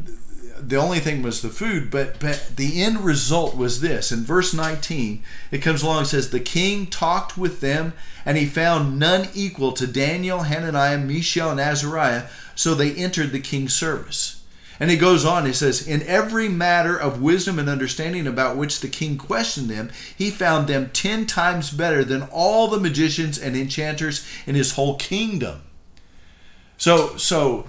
the 0.61 0.77
only 0.77 1.01
thing 1.01 1.23
was 1.23 1.43
the 1.43 1.49
food, 1.49 1.91
but 1.91 2.21
but 2.21 2.53
the 2.57 2.83
end 2.83 3.01
result 3.01 3.57
was 3.57 3.81
this. 3.81 4.13
In 4.13 4.25
verse 4.25 4.55
19, 4.55 5.23
it 5.51 5.59
comes 5.59 5.83
along 5.83 5.99
and 5.99 6.07
says, 6.07 6.31
"The 6.31 6.41
king 6.41 6.87
talked 6.87 7.37
with 7.37 7.61
them, 7.61 7.93
and 8.25 8.39
he 8.39 8.47
found 8.47 8.99
none 8.99 9.29
equal 9.35 9.73
to 9.73 9.87
Daniel, 9.87 10.43
Hananiah, 10.43 10.99
Mishael, 10.99 11.51
and 11.51 11.61
Azariah. 11.61 12.25
So 12.55 12.75
they 12.75 12.93
entered 12.93 13.33
the 13.33 13.41
king's 13.41 13.75
service." 13.75 14.37
And 14.81 14.91
he 14.91 14.97
goes 14.97 15.25
on, 15.25 15.47
he 15.47 15.53
says, 15.53 15.87
In 15.87 16.03
every 16.03 16.49
matter 16.49 16.97
of 16.97 17.23
wisdom 17.23 17.59
and 17.59 17.69
understanding 17.69 18.27
about 18.27 18.57
which 18.57 18.81
the 18.81 18.89
king 18.89 19.17
questioned 19.17 19.69
them, 19.69 19.91
he 20.17 20.31
found 20.31 20.67
them 20.67 20.91
ten 20.93 21.27
times 21.27 21.71
better 21.71 22.05
than 22.05 22.23
all 22.33 22.69
the 22.69 22.81
magicians 22.81 23.39
and 23.39 23.57
enchanters 23.57 24.27
in 24.47 24.55
his 24.55 24.73
whole 24.73 24.97
kingdom. 24.97 25.63
So, 26.77 27.17
so 27.17 27.69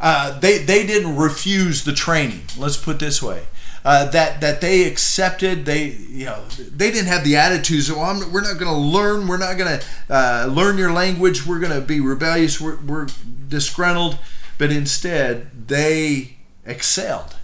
uh, 0.00 0.38
they, 0.38 0.58
they 0.58 0.86
didn't 0.86 1.16
refuse 1.16 1.84
the 1.84 1.92
training, 1.92 2.42
let's 2.56 2.76
put 2.76 2.98
this 2.98 3.22
way. 3.22 3.46
Uh, 3.84 4.04
that 4.10 4.40
that 4.40 4.60
they 4.60 4.82
accepted. 4.82 5.64
They 5.64 5.90
you 5.90 6.24
know 6.24 6.42
they 6.58 6.90
didn't 6.90 7.06
have 7.06 7.22
the 7.22 7.36
attitudes. 7.36 7.88
Well, 7.88 8.00
I'm, 8.00 8.32
we're 8.32 8.40
not 8.40 8.58
going 8.58 8.72
to 8.72 8.76
learn. 8.76 9.28
We're 9.28 9.36
not 9.36 9.56
going 9.56 9.78
to 9.78 9.86
uh, 10.10 10.50
learn 10.50 10.76
your 10.76 10.92
language. 10.92 11.46
We're 11.46 11.60
going 11.60 11.70
to 11.70 11.80
be 11.80 12.00
rebellious. 12.00 12.60
We're, 12.60 12.78
we're 12.84 13.06
disgruntled. 13.46 14.18
But 14.58 14.72
instead, 14.72 15.68
they 15.68 16.35
excelled. 16.66 17.36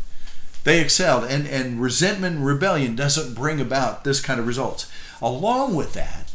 They 0.64 0.80
excelled, 0.80 1.24
and, 1.24 1.46
and 1.46 1.80
resentment 1.80 2.36
and 2.36 2.46
rebellion 2.46 2.94
doesn't 2.94 3.34
bring 3.34 3.60
about 3.60 4.04
this 4.04 4.20
kind 4.20 4.38
of 4.38 4.46
results. 4.46 4.90
Along 5.20 5.74
with 5.74 5.92
that, 5.94 6.32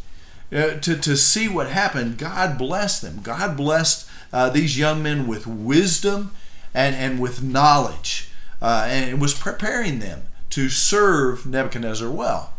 uh, 0.52 0.80
to, 0.80 0.98
to 0.98 1.16
see 1.16 1.48
what 1.48 1.70
happened, 1.70 2.18
God 2.18 2.58
blessed 2.58 3.02
them. 3.02 3.22
God 3.22 3.56
blessed 3.56 4.10
uh, 4.34 4.50
these 4.50 4.78
young 4.78 5.02
men 5.02 5.28
with 5.28 5.48
wisdom 5.48 6.32
and, 6.74 6.96
and 6.96 7.20
with 7.20 7.44
knowledge, 7.44 8.30
uh, 8.62 8.86
and 8.90 9.10
it 9.10 9.20
was 9.20 9.34
preparing 9.34 10.00
them 10.00 10.24
to 10.52 10.70
serve 10.70 11.46
Nebuchadnezzar 11.46 12.10
well. 12.10 12.54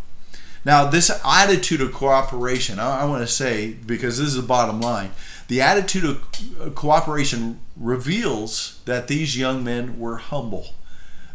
Now, 0.65 0.89
this 0.89 1.11
attitude 1.25 1.81
of 1.81 1.93
cooperation, 1.93 2.79
I, 2.79 3.03
I 3.03 3.05
want 3.05 3.23
to 3.23 3.33
say, 3.33 3.73
because 3.73 4.19
this 4.19 4.29
is 4.29 4.35
the 4.37 4.43
bottom 4.43 4.81
line, 4.81 5.13
the 5.49 5.63
attitude 5.63 6.05
of 6.05 6.75
cooperation 6.75 7.61
reveals 7.77 8.81
that 8.85 9.09
these 9.09 9.37
young 9.37 9.65
men 9.65 9.99
were 9.99 10.19
humble. 10.19 10.75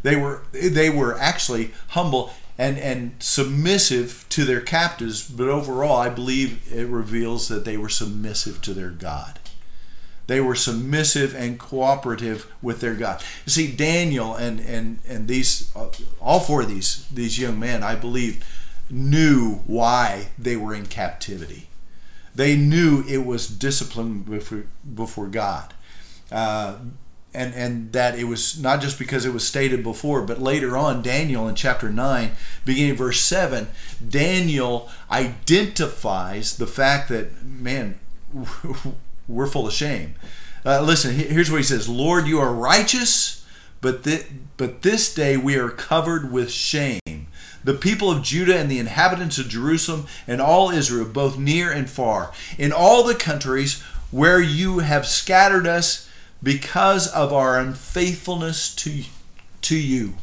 They 0.04 0.16
were 0.16 0.44
they 0.52 0.90
were 0.90 1.18
actually 1.18 1.72
humble 1.90 2.32
and 2.58 2.78
and 2.78 3.16
submissive 3.20 4.26
to 4.30 4.46
their 4.46 4.62
captors, 4.62 5.28
but 5.28 5.50
overall 5.50 5.98
I 5.98 6.10
believe 6.10 6.72
it 6.72 6.88
reveals 6.88 7.48
that 7.48 7.66
they 7.66 7.78
were 7.78 7.90
submissive 7.90 8.62
to 8.62 8.74
their 8.74 8.92
God. 8.92 9.40
They 10.28 10.40
were 10.40 10.56
submissive 10.56 11.36
and 11.36 11.60
cooperative 11.60 12.50
with 12.62 12.80
their 12.80 12.96
God. 12.96 13.22
You 13.46 13.52
see, 13.52 13.72
Daniel 13.72 14.36
and 14.36 14.60
and 14.60 15.00
and 15.08 15.28
these 15.28 15.76
uh, 15.76 15.90
all 16.22 16.40
four 16.40 16.62
of 16.62 16.70
these 16.70 17.08
these 17.12 17.40
young 17.40 17.60
men, 17.60 17.82
I 17.82 17.96
believe, 17.96 18.46
knew 18.90 19.64
why 19.66 20.28
they 20.38 20.56
were 20.56 20.76
in 20.76 20.86
captivity. 20.86 21.68
They 22.36 22.56
knew 22.56 23.04
it 23.08 23.26
was 23.26 23.48
discipline 23.48 24.20
before 24.24 24.66
before 24.94 25.28
God. 25.28 25.74
Uh, 26.32 26.78
and 27.34 27.54
and 27.56 27.92
that 27.94 28.18
it 28.18 28.26
was 28.26 28.60
not 28.60 28.82
just 28.82 29.00
because 29.00 29.26
it 29.26 29.34
was 29.34 29.46
stated 29.46 29.84
before, 29.84 30.22
but 30.22 30.42
later 30.42 30.78
on, 30.78 31.02
Daniel 31.02 31.48
in 31.48 31.56
chapter 31.56 31.90
nine, 31.90 32.32
beginning 32.64 32.96
verse 32.96 33.20
seven, 33.20 33.68
Daniel 34.08 34.90
identifies 35.10 36.58
the 36.58 36.68
fact 36.68 37.10
that 37.10 37.44
man, 37.44 38.00
we're 39.28 39.48
full 39.48 39.68
of 39.68 39.74
shame. 39.74 40.16
Uh, 40.66 40.82
listen, 40.82 41.16
here's 41.16 41.52
what 41.52 41.58
he 41.58 41.64
says: 41.64 41.90
Lord, 41.90 42.28
you 42.28 42.40
are 42.40 42.54
righteous, 42.54 43.46
but 43.82 44.04
th- 44.04 44.28
but 44.58 44.84
this 44.84 45.14
day 45.14 45.36
we 45.36 45.56
are 45.56 45.70
covered 45.70 46.32
with 46.32 46.52
shame. 46.52 47.00
The 47.64 47.74
people 47.74 48.12
of 48.12 48.24
Judah 48.24 48.58
and 48.58 48.70
the 48.70 48.80
inhabitants 48.80 49.38
of 49.38 49.48
Jerusalem 49.48 50.08
and 50.28 50.42
all 50.42 50.70
Israel, 50.70 51.06
both 51.06 51.38
near 51.38 51.72
and 51.72 51.90
far, 51.90 52.32
in 52.58 52.72
all 52.72 53.04
the 53.04 53.16
countries 53.16 53.82
where 54.12 54.42
you 54.42 54.80
have 54.80 55.08
scattered 55.08 55.66
us 55.66 56.10
because 56.42 57.08
of 57.08 57.32
our 57.32 57.60
unfaithfulness 57.60 58.76
to, 58.76 59.04
to 59.62 59.78
you. 59.78 60.16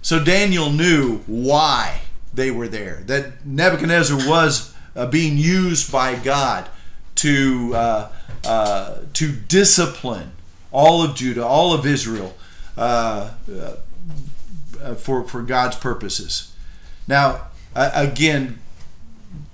So 0.00 0.22
Daniel 0.22 0.70
knew 0.70 1.18
why 1.26 2.02
they 2.32 2.50
were 2.50 2.68
there, 2.68 3.02
that 3.06 3.44
Nebuchadnezzar 3.44 4.16
was 4.28 4.74
uh, 4.94 5.06
being 5.06 5.36
used 5.36 5.90
by 5.90 6.14
God 6.14 6.68
to, 7.16 7.72
uh, 7.74 8.12
uh, 8.44 8.98
to 9.14 9.32
discipline 9.32 10.32
all 10.70 11.02
of 11.02 11.16
Judah, 11.16 11.44
all 11.44 11.72
of 11.74 11.86
Israel 11.86 12.36
uh, 12.76 13.30
uh, 14.86 14.94
for, 14.94 15.24
for 15.24 15.42
God's 15.42 15.76
purposes. 15.76 16.54
Now, 17.08 17.48
again, 17.74 18.58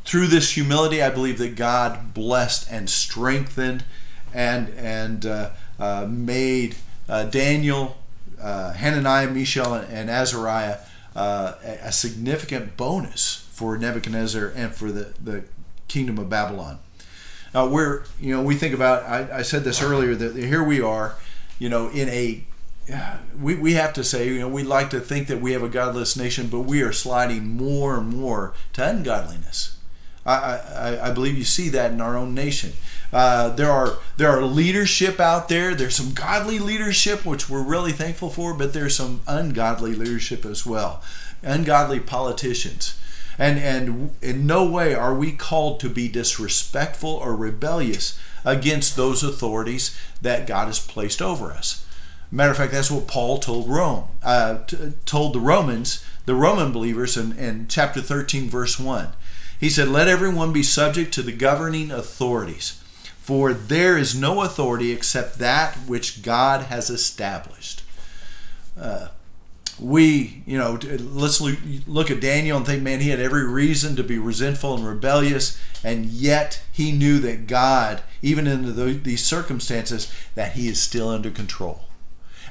through 0.04 0.26
this 0.28 0.52
humility, 0.52 1.02
I 1.02 1.10
believe 1.10 1.38
that 1.38 1.56
God 1.56 2.12
blessed 2.14 2.70
and 2.70 2.88
strengthened 2.88 3.84
and 4.34 4.68
and 4.70 5.26
uh, 5.26 5.50
uh, 5.78 6.06
made 6.08 6.76
uh, 7.08 7.24
Daniel, 7.24 7.96
Hananiah, 8.40 9.28
Mishael, 9.30 9.74
and 9.74 10.10
Azariah 10.10 10.78
a 11.14 11.92
significant 11.92 12.76
bonus 12.76 13.46
for 13.52 13.76
Nebuchadnezzar 13.76 14.52
and 14.54 14.74
for 14.74 14.90
the, 14.90 15.12
the 15.22 15.44
kingdom 15.88 16.18
of 16.18 16.30
Babylon. 16.30 16.78
Now, 17.54 17.66
we're 17.66 18.04
you 18.20 18.34
know 18.34 18.42
we 18.42 18.54
think 18.54 18.74
about 18.74 19.02
I, 19.04 19.38
I 19.38 19.42
said 19.42 19.64
this 19.64 19.82
earlier 19.82 20.14
that 20.14 20.36
here 20.36 20.64
we 20.64 20.80
are, 20.80 21.16
you 21.58 21.68
know, 21.68 21.88
in 21.90 22.08
a 22.08 22.44
we, 23.40 23.54
we 23.54 23.74
have 23.74 23.92
to 23.94 24.04
say, 24.04 24.28
you 24.28 24.40
know, 24.40 24.48
we 24.48 24.62
like 24.62 24.90
to 24.90 25.00
think 25.00 25.28
that 25.28 25.40
we 25.40 25.52
have 25.52 25.62
a 25.62 25.68
godless 25.68 26.16
nation, 26.16 26.48
but 26.48 26.60
we 26.60 26.82
are 26.82 26.92
sliding 26.92 27.56
more 27.56 27.98
and 27.98 28.08
more 28.08 28.54
to 28.74 28.86
ungodliness. 28.86 29.76
I, 30.24 30.34
I, 30.34 31.08
I 31.08 31.12
believe 31.12 31.36
you 31.36 31.44
see 31.44 31.68
that 31.70 31.92
in 31.92 32.00
our 32.00 32.16
own 32.16 32.34
nation. 32.34 32.72
Uh, 33.12 33.50
there 33.50 33.70
are 33.70 33.98
there 34.16 34.30
are 34.30 34.42
leadership 34.42 35.20
out 35.20 35.48
there. 35.48 35.74
There's 35.74 35.96
some 35.96 36.12
godly 36.14 36.58
leadership, 36.58 37.26
which 37.26 37.48
we're 37.48 37.62
really 37.62 37.92
thankful 37.92 38.30
for, 38.30 38.54
but 38.54 38.72
there's 38.72 38.96
some 38.96 39.20
ungodly 39.26 39.94
leadership 39.94 40.44
as 40.44 40.64
well. 40.64 41.02
Ungodly 41.42 42.00
politicians. 42.00 42.98
And, 43.38 43.58
and 43.58 44.12
in 44.20 44.46
no 44.46 44.64
way 44.64 44.94
are 44.94 45.14
we 45.14 45.32
called 45.32 45.80
to 45.80 45.88
be 45.88 46.08
disrespectful 46.08 47.10
or 47.10 47.34
rebellious 47.34 48.18
against 48.44 48.94
those 48.94 49.22
authorities 49.22 49.98
that 50.20 50.46
God 50.46 50.66
has 50.66 50.78
placed 50.78 51.20
over 51.20 51.50
us. 51.50 51.81
Matter 52.32 52.50
of 52.50 52.56
fact, 52.56 52.72
that's 52.72 52.90
what 52.90 53.06
Paul 53.06 53.38
told 53.38 53.68
Rome, 53.68 54.04
uh, 54.22 54.64
t- 54.64 54.94
told 55.04 55.34
the 55.34 55.40
Romans, 55.40 56.04
the 56.26 56.34
Roman 56.34 56.72
believers, 56.72 57.16
in, 57.16 57.32
in 57.38 57.66
chapter 57.68 58.00
13, 58.00 58.48
verse 58.48 58.78
1. 58.80 59.08
He 59.60 59.68
said, 59.68 59.88
Let 59.88 60.08
everyone 60.08 60.52
be 60.52 60.62
subject 60.62 61.12
to 61.14 61.22
the 61.22 61.32
governing 61.32 61.90
authorities 61.90 62.82
for 63.22 63.54
there 63.54 63.96
is 63.96 64.16
no 64.16 64.42
authority 64.42 64.90
except 64.90 65.38
that 65.38 65.76
which 65.86 66.22
God 66.22 66.64
has 66.64 66.90
established. 66.90 67.82
Uh, 68.76 69.08
we, 69.78 70.42
you 70.44 70.58
know, 70.58 70.76
let's 70.98 71.40
look 71.86 72.10
at 72.10 72.20
Daniel 72.20 72.56
and 72.56 72.66
think, 72.66 72.82
man, 72.82 72.98
he 72.98 73.10
had 73.10 73.20
every 73.20 73.46
reason 73.46 73.94
to 73.94 74.02
be 74.02 74.18
resentful 74.18 74.74
and 74.74 74.84
rebellious, 74.84 75.56
and 75.84 76.06
yet 76.06 76.62
he 76.72 76.90
knew 76.90 77.20
that 77.20 77.46
God, 77.46 78.02
even 78.22 78.48
in 78.48 78.74
the, 78.74 78.86
these 78.86 79.24
circumstances, 79.24 80.12
that 80.34 80.54
he 80.54 80.66
is 80.66 80.82
still 80.82 81.08
under 81.08 81.30
control, 81.30 81.82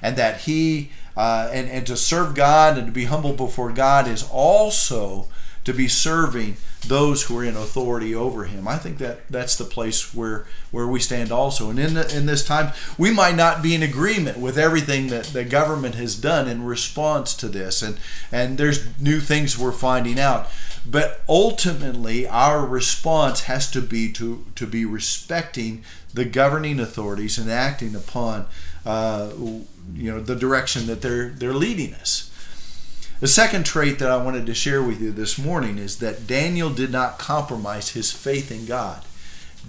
and 0.01 0.15
that 0.15 0.41
he, 0.41 0.91
uh, 1.15 1.49
and 1.51 1.69
and 1.69 1.85
to 1.87 1.97
serve 1.97 2.35
God 2.35 2.77
and 2.77 2.87
to 2.87 2.91
be 2.91 3.05
humble 3.05 3.33
before 3.33 3.71
God 3.71 4.07
is 4.07 4.27
also 4.31 5.27
to 5.63 5.73
be 5.73 5.87
serving 5.87 6.57
those 6.87 7.23
who 7.23 7.37
are 7.37 7.43
in 7.43 7.55
authority 7.55 8.15
over 8.15 8.45
him. 8.45 8.67
I 8.67 8.77
think 8.77 8.97
that 8.97 9.27
that's 9.29 9.55
the 9.55 9.63
place 9.63 10.13
where 10.13 10.45
where 10.71 10.87
we 10.87 10.99
stand 10.99 11.31
also. 11.31 11.69
And 11.69 11.77
in 11.77 11.93
the, 11.93 12.17
in 12.17 12.25
this 12.25 12.43
time, 12.43 12.73
we 12.97 13.13
might 13.13 13.35
not 13.35 13.61
be 13.61 13.75
in 13.75 13.83
agreement 13.83 14.39
with 14.39 14.57
everything 14.57 15.07
that 15.07 15.25
the 15.25 15.43
government 15.43 15.95
has 15.95 16.15
done 16.15 16.47
in 16.47 16.65
response 16.65 17.35
to 17.35 17.47
this, 17.47 17.81
and 17.81 17.99
and 18.31 18.57
there's 18.57 18.87
new 18.99 19.19
things 19.19 19.57
we're 19.57 19.71
finding 19.71 20.19
out. 20.19 20.49
But 20.89 21.21
ultimately, 21.29 22.27
our 22.27 22.65
response 22.65 23.41
has 23.41 23.69
to 23.71 23.81
be 23.81 24.11
to 24.13 24.45
to 24.55 24.65
be 24.65 24.85
respecting 24.85 25.83
the 26.13 26.25
governing 26.25 26.79
authorities 26.79 27.37
and 27.37 27.51
acting 27.51 27.95
upon 27.95 28.47
uh, 28.85 29.29
you 29.93 30.11
know 30.11 30.19
the 30.19 30.35
direction 30.35 30.87
that 30.87 31.01
they're 31.01 31.29
they're 31.29 31.53
leading 31.53 31.93
us. 31.93 32.27
The 33.19 33.27
second 33.27 33.65
trait 33.67 33.99
that 33.99 34.09
I 34.09 34.17
wanted 34.17 34.47
to 34.47 34.53
share 34.55 34.81
with 34.81 34.99
you 34.99 35.11
this 35.11 35.37
morning 35.37 35.77
is 35.77 35.99
that 35.99 36.25
Daniel 36.25 36.71
did 36.71 36.91
not 36.91 37.19
compromise 37.19 37.89
his 37.89 38.11
faith 38.11 38.51
in 38.51 38.65
God. 38.65 39.03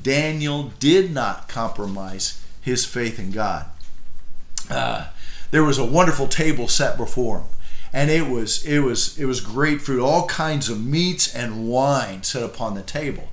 Daniel 0.02 0.72
did 0.78 1.12
not 1.12 1.48
compromise 1.48 2.42
his 2.62 2.86
faith 2.86 3.18
in 3.18 3.30
God. 3.30 3.66
Uh, 4.70 5.08
there 5.50 5.64
was 5.64 5.76
a 5.76 5.84
wonderful 5.84 6.28
table 6.28 6.66
set 6.66 6.96
before 6.96 7.40
him, 7.40 7.46
and 7.92 8.10
it 8.10 8.26
was 8.26 8.64
it 8.64 8.78
was 8.80 9.18
it 9.18 9.26
was 9.26 9.40
great 9.40 9.82
food, 9.82 10.00
all 10.00 10.26
kinds 10.26 10.70
of 10.70 10.82
meats 10.82 11.34
and 11.34 11.68
wine 11.68 12.22
set 12.22 12.42
upon 12.42 12.74
the 12.74 12.82
table. 12.82 13.28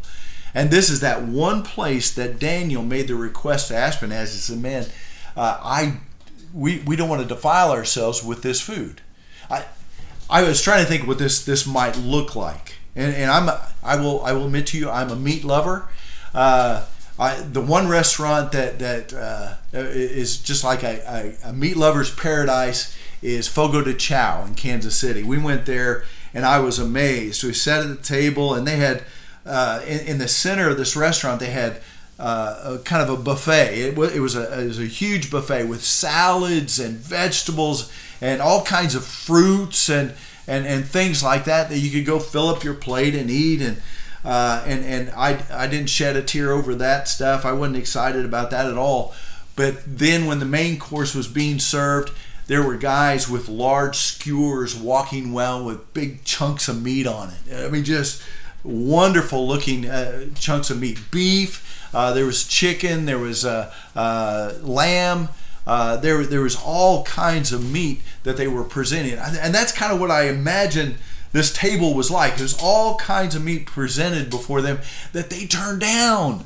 And 0.53 0.69
this 0.69 0.89
is 0.89 0.99
that 0.99 1.23
one 1.23 1.63
place 1.63 2.11
that 2.11 2.39
Daniel 2.39 2.83
made 2.83 3.07
the 3.07 3.15
request 3.15 3.69
to 3.69 3.75
Ashpenaz. 3.75 4.33
He 4.33 4.39
said, 4.39 4.59
"Man, 4.59 4.85
uh, 5.37 5.59
I 5.63 5.99
we 6.53 6.79
we 6.79 6.95
don't 6.95 7.09
want 7.09 7.21
to 7.21 7.27
defile 7.27 7.71
ourselves 7.71 8.23
with 8.23 8.41
this 8.41 8.61
food." 8.61 9.01
I, 9.49 9.65
I 10.29 10.43
was 10.43 10.61
trying 10.61 10.83
to 10.83 10.89
think 10.89 11.07
what 11.07 11.17
this 11.17 11.43
this 11.43 11.65
might 11.65 11.97
look 11.97 12.35
like, 12.35 12.75
and, 12.95 13.13
and 13.13 13.31
I'm 13.31 13.49
I 13.83 13.95
will 13.95 14.23
I 14.23 14.33
will 14.33 14.45
admit 14.45 14.67
to 14.67 14.77
you 14.77 14.89
I'm 14.89 15.09
a 15.09 15.15
meat 15.15 15.43
lover. 15.43 15.87
Uh, 16.33 16.85
I, 17.19 17.35
the 17.41 17.61
one 17.61 17.89
restaurant 17.89 18.53
that 18.53 18.79
that 18.79 19.13
uh, 19.13 19.55
is 19.73 20.37
just 20.37 20.63
like 20.63 20.83
a, 20.83 21.35
a, 21.43 21.49
a, 21.49 21.53
meat 21.53 21.75
lover's 21.75 22.13
paradise 22.13 22.95
is 23.21 23.47
Fogo 23.47 23.81
de 23.81 23.93
Chao 23.93 24.45
in 24.45 24.55
Kansas 24.55 24.95
City. 24.95 25.21
We 25.23 25.37
went 25.37 25.65
there 25.65 26.05
and 26.33 26.45
I 26.45 26.59
was 26.59 26.79
amazed. 26.79 27.43
We 27.43 27.53
sat 27.53 27.83
at 27.83 27.89
the 27.89 28.03
table 28.03 28.53
and 28.53 28.65
they 28.65 28.77
had 28.77 29.03
uh, 29.45 29.81
in, 29.85 29.99
in, 30.07 30.17
the 30.19 30.27
center 30.29 30.69
of 30.69 30.77
this 30.77 30.95
restaurant 30.95 31.39
they 31.39 31.49
had 31.49 31.81
uh, 32.19 32.77
kind 32.83 33.01
of 33.01 33.19
a 33.19 33.21
buffet. 33.21 33.79
It 33.79 33.95
was, 33.95 34.13
it 34.13 34.19
was 34.19 34.35
a 34.35 34.61
it 34.61 34.67
was 34.67 34.79
a 34.79 34.85
huge 34.85 35.31
buffet 35.31 35.65
with 35.65 35.83
salads 35.83 36.77
and 36.77 36.97
vegetables 36.97 37.91
and 38.19 38.41
all 38.41 38.63
kinds 38.63 38.93
of 38.93 39.05
fruits 39.05 39.89
and, 39.89 40.13
and, 40.45 40.67
and 40.67 40.85
things 40.85 41.23
like 41.23 41.45
that 41.45 41.69
that 41.69 41.79
you 41.79 41.89
could 41.89 42.05
go 42.05 42.19
fill 42.19 42.49
up 42.49 42.63
your 42.63 42.73
plate 42.73 43.15
and 43.15 43.31
eat 43.31 43.61
and 43.61 43.81
uh, 44.25 44.63
and 44.67 44.83
and 44.83 45.09
I, 45.15 45.41
I 45.49 45.67
didn't 45.67 45.89
shed 45.89 46.17
a 46.17 46.21
tear 46.21 46.51
over 46.51 46.75
that 46.75 47.07
stuff. 47.07 47.45
I 47.45 47.53
wasn't 47.53 47.77
excited 47.77 48.25
about 48.25 48.51
that 48.51 48.65
at 48.67 48.77
all. 48.77 49.15
But 49.55 49.81
then 49.85 50.25
when 50.25 50.39
the 50.39 50.45
main 50.45 50.77
course 50.77 51.15
was 51.15 51.27
being 51.27 51.59
served, 51.59 52.11
there 52.47 52.63
were 52.63 52.75
guys 52.75 53.29
with 53.29 53.47
large 53.47 53.95
skewers 53.95 54.75
walking 54.75 55.31
well 55.31 55.63
with 55.63 55.93
big 55.93 56.23
chunks 56.25 56.67
of 56.67 56.81
meat 56.81 57.07
on 57.07 57.29
it. 57.29 57.65
I 57.65 57.69
mean, 57.69 57.83
just 57.83 58.21
wonderful 58.63 59.47
looking 59.47 59.87
uh, 59.87 60.27
chunks 60.35 60.69
of 60.69 60.79
meat. 60.79 60.99
Beef, 61.11 61.89
uh, 61.93 62.13
there 62.13 62.25
was 62.25 62.47
chicken, 62.47 63.05
there 63.05 63.19
was 63.19 63.45
uh, 63.45 63.73
uh 63.95 64.53
lamb, 64.61 65.29
uh, 65.69 65.97
there, 65.97 66.23
there 66.23 66.41
was 66.41 66.55
all 66.55 67.03
kinds 67.03 67.51
of 67.51 67.71
meat 67.71 68.01
that 68.23 68.37
they 68.37 68.47
were 68.47 68.63
presenting. 68.63 69.13
And 69.19 69.53
that's 69.53 69.71
kind 69.71 69.93
of 69.93 69.99
what 69.99 70.09
I 70.09 70.23
imagine 70.23 70.95
this 71.31 71.53
table 71.53 71.93
was 71.93 72.09
like. 72.09 72.37
There's 72.37 72.57
all 72.59 72.95
kinds 72.97 73.35
of 73.35 73.43
meat 73.43 73.67
presented 73.67 74.31
before 74.31 74.61
them 74.61 74.79
that 75.13 75.29
they 75.29 75.45
turned 75.45 75.81
down. 75.81 76.45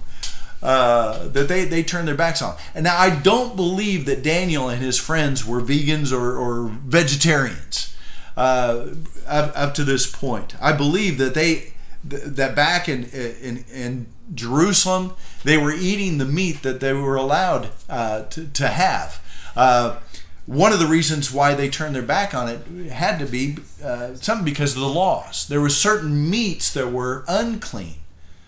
Uh, 0.62 1.28
that 1.28 1.50
they, 1.50 1.66
they 1.66 1.84
turned 1.84 2.08
their 2.08 2.16
backs 2.16 2.42
on. 2.42 2.56
And 2.74 2.86
now 2.86 2.98
I 2.98 3.14
don't 3.14 3.56
believe 3.58 4.06
that 4.06 4.24
Daniel 4.24 4.70
and 4.70 4.82
his 4.82 4.98
friends 4.98 5.46
were 5.46 5.62
vegans 5.62 6.14
or, 6.14 6.38
or 6.38 6.70
vegetarians 6.70 7.94
uh, 8.38 8.88
up, 9.28 9.52
up 9.56 9.74
to 9.74 9.84
this 9.84 10.10
point. 10.10 10.56
I 10.62 10.72
believe 10.72 11.18
that 11.18 11.34
they 11.34 11.73
that 12.04 12.56
back 12.56 12.90
in, 12.90 13.06
in 13.06 13.66
in 13.74 14.08
Jerusalem 14.34 15.14
they 15.44 15.58
were 15.58 15.74
eating 15.74 16.18
the 16.18 16.26
meat 16.26 16.62
that 16.64 16.80
they 16.80 16.94
were 16.94 17.16
allowed 17.16 17.70
uh, 17.90 18.24
to, 18.24 18.48
to 18.48 18.68
have. 18.68 19.22
Uh, 19.56 20.00
one 20.46 20.74
of 20.74 20.80
the 20.80 20.88
reasons 20.88 21.32
why 21.32 21.54
they 21.54 21.70
turned 21.70 21.96
their 21.96 22.02
back 22.02 22.34
on 22.34 22.50
it 22.50 22.90
had 22.92 23.18
to 23.20 23.26
be 23.26 23.58
uh, 23.84 24.16
something 24.16 24.44
because 24.44 24.76
of 24.76 24.82
the 24.82 24.88
laws. 24.88 25.48
There 25.48 25.62
were 25.62 25.70
certain 25.70 26.30
meats 26.30 26.74
that 26.74 26.92
were 26.92 27.24
unclean, 27.28 27.96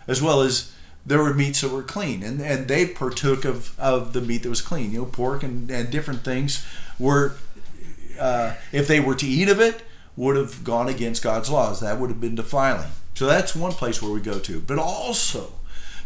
as 0.08 0.22
well 0.22 0.42
as 0.42 0.74
there 1.06 1.24
were 1.24 1.34
meats 1.34 1.62
that 1.62 1.70
were 1.70 1.84
clean, 1.84 2.22
and, 2.22 2.42
and 2.42 2.68
they 2.68 2.86
partook 2.86 3.46
of, 3.46 3.80
of 3.80 4.12
the 4.12 4.22
meat 4.22 4.44
that 4.44 4.50
was 4.50 4.62
clean. 4.62 4.92
You 4.92 5.00
know, 5.00 5.06
pork 5.06 5.44
and, 5.44 5.70
and 5.72 5.90
different 5.90 6.26
things 6.26 6.66
were, 7.00 7.36
uh, 8.20 8.56
if 8.74 8.88
they 8.88 9.00
were 9.00 9.16
to 9.16 9.28
eat 9.28 9.48
of 9.48 9.62
it, 9.62 9.82
would 10.16 10.36
have 10.36 10.64
gone 10.64 10.88
against 10.88 11.24
God's 11.24 11.50
laws. 11.50 11.80
That 11.80 12.00
would 12.00 12.10
have 12.10 12.22
been 12.22 12.36
defiling. 12.36 12.92
So 13.14 13.26
that's 13.26 13.56
one 13.56 13.72
place 13.72 14.02
where 14.02 14.12
we 14.12 14.22
go 14.22 14.40
to. 14.40 14.60
But 14.60 14.80
also 14.80 15.54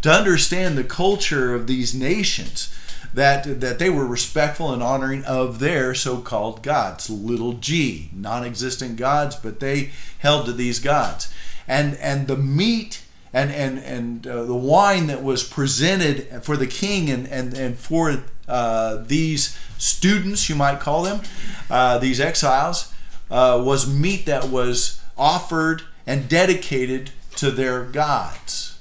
to 0.02 0.12
understand 0.12 0.78
the 0.78 0.84
culture 0.84 1.54
of 1.54 1.68
these 1.68 1.94
nations 1.94 2.74
that 3.14 3.60
that 3.60 3.80
they 3.80 3.90
were 3.90 4.06
respectful 4.06 4.72
and 4.72 4.84
honoring 4.84 5.24
of 5.24 5.60
their 5.60 5.96
so-called 5.96 6.62
gods, 6.62 7.10
little 7.10 7.54
g, 7.54 8.10
non-existent 8.14 8.98
gods, 8.98 9.36
but 9.36 9.60
they 9.60 9.90
held 10.20 10.46
to 10.46 10.54
these 10.54 10.80
gods, 10.80 11.34
and 11.68 11.96
and 11.96 12.28
the 12.28 12.38
meat 12.38 13.04
and 13.34 13.52
and 13.52 13.80
and 13.80 14.28
uh, 14.28 14.44
the 14.44 14.56
wine 14.56 15.08
that 15.08 15.24
was 15.24 15.44
presented 15.44 16.44
for 16.44 16.56
the 16.56 16.68
king 16.68 17.10
and 17.10 17.28
and 17.28 17.54
and 17.56 17.80
for 17.80 18.24
uh, 18.48 18.98
these 18.98 19.58
students, 19.78 20.50
you 20.50 20.56
might 20.56 20.80
call 20.80 21.04
them, 21.04 21.22
uh, 21.70 21.98
these 22.00 22.20
exiles, 22.20 22.94
uh, 23.30 23.62
was 23.64 23.92
meat 23.92 24.26
that 24.26 24.50
was 24.50 25.02
offered 25.18 25.84
and 26.08 26.30
dedicated 26.30 27.12
to 27.36 27.52
their 27.52 27.84
gods. 27.84 28.80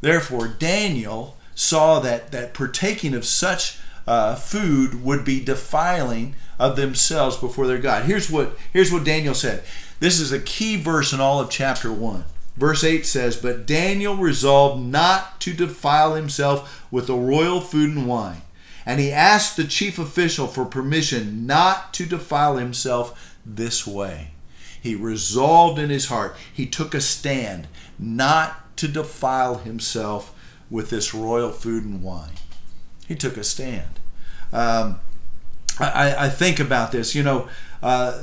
Therefore, 0.00 0.48
Daniel 0.48 1.36
saw 1.54 2.00
that, 2.00 2.30
that 2.32 2.54
partaking 2.54 3.14
of 3.14 3.24
such 3.24 3.78
uh, 4.06 4.34
food 4.34 5.04
would 5.04 5.24
be 5.24 5.44
defiling 5.44 6.34
of 6.58 6.76
themselves 6.76 7.36
before 7.36 7.66
their 7.66 7.78
God. 7.78 8.04
Here's 8.04 8.30
what, 8.30 8.56
here's 8.72 8.92
what 8.92 9.04
Daniel 9.04 9.34
said. 9.34 9.62
This 10.00 10.20
is 10.20 10.32
a 10.32 10.40
key 10.40 10.76
verse 10.76 11.12
in 11.12 11.20
all 11.20 11.40
of 11.40 11.50
chapter 11.50 11.92
1. 11.92 12.24
Verse 12.56 12.82
8 12.82 13.06
says, 13.06 13.36
But 13.36 13.66
Daniel 13.66 14.16
resolved 14.16 14.82
not 14.82 15.40
to 15.42 15.52
defile 15.52 16.14
himself 16.14 16.86
with 16.90 17.06
the 17.06 17.14
royal 17.14 17.60
food 17.60 17.94
and 17.96 18.06
wine. 18.06 18.42
And 18.84 19.00
he 19.00 19.12
asked 19.12 19.56
the 19.56 19.64
chief 19.64 19.98
official 19.98 20.46
for 20.46 20.64
permission 20.64 21.46
not 21.46 21.92
to 21.94 22.06
defile 22.06 22.56
himself 22.56 23.36
this 23.44 23.86
way. 23.86 24.32
He 24.80 24.94
resolved 24.94 25.78
in 25.78 25.90
his 25.90 26.06
heart, 26.06 26.36
he 26.52 26.66
took 26.66 26.94
a 26.94 27.00
stand 27.00 27.68
not 27.98 28.76
to 28.76 28.88
defile 28.88 29.58
himself 29.58 30.34
with 30.70 30.90
this 30.90 31.12
royal 31.12 31.50
food 31.50 31.84
and 31.84 32.02
wine. 32.02 32.32
He 33.06 33.14
took 33.14 33.36
a 33.36 33.44
stand. 33.44 33.98
Um, 34.52 35.00
I, 35.80 36.26
I, 36.26 36.28
think 36.28 36.58
about 36.58 36.92
this, 36.92 37.14
you 37.14 37.22
know, 37.22 37.48
uh, 37.82 38.22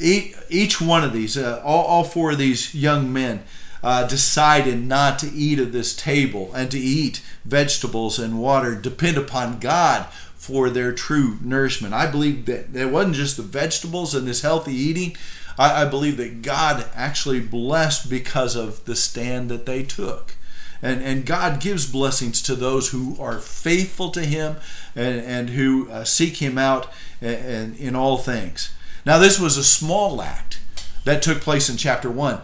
each, 0.00 0.34
each, 0.48 0.80
one 0.80 1.02
of 1.02 1.12
these, 1.12 1.36
uh, 1.36 1.60
all, 1.64 1.84
all, 1.84 2.04
four 2.04 2.32
of 2.32 2.38
these 2.38 2.74
young 2.74 3.12
men 3.12 3.42
uh, 3.82 4.06
decided 4.06 4.84
not 4.84 5.18
to 5.20 5.32
eat 5.32 5.58
of 5.58 5.72
this 5.72 5.96
table 5.96 6.52
and 6.54 6.70
to 6.70 6.78
eat 6.78 7.22
vegetables 7.44 8.18
and 8.18 8.38
water, 8.38 8.74
depend 8.74 9.16
upon 9.16 9.58
God 9.58 10.06
for 10.42 10.68
their 10.68 10.92
true 10.92 11.38
nourishment. 11.40 11.94
I 11.94 12.10
believe 12.10 12.46
that 12.46 12.74
it 12.74 12.90
wasn't 12.90 13.14
just 13.14 13.36
the 13.36 13.42
vegetables 13.42 14.14
and 14.14 14.26
this 14.26 14.42
healthy 14.42 14.74
eating. 14.74 15.16
I, 15.56 15.82
I 15.82 15.84
believe 15.84 16.16
that 16.16 16.42
God 16.42 16.86
actually 16.94 17.40
blessed 17.40 18.10
because 18.10 18.56
of 18.56 18.84
the 18.84 18.96
stand 18.96 19.48
that 19.50 19.66
they 19.66 19.84
took 19.84 20.34
and, 20.82 21.00
and 21.00 21.24
God 21.24 21.60
gives 21.60 21.90
blessings 21.90 22.42
to 22.42 22.56
those 22.56 22.90
who 22.90 23.16
are 23.20 23.38
faithful 23.38 24.10
to 24.10 24.22
Him 24.22 24.56
and, 24.96 25.20
and 25.20 25.50
who 25.50 25.88
uh, 25.88 26.04
seek 26.04 26.38
Him 26.38 26.58
out 26.58 26.92
in, 27.20 27.76
in 27.76 27.94
all 27.94 28.18
things. 28.18 28.74
Now, 29.06 29.18
this 29.18 29.38
was 29.38 29.56
a 29.56 29.64
small 29.64 30.20
act 30.20 30.58
that 31.04 31.22
took 31.22 31.40
place 31.40 31.68
in 31.68 31.76
chapter 31.76 32.10
1. 32.10 32.40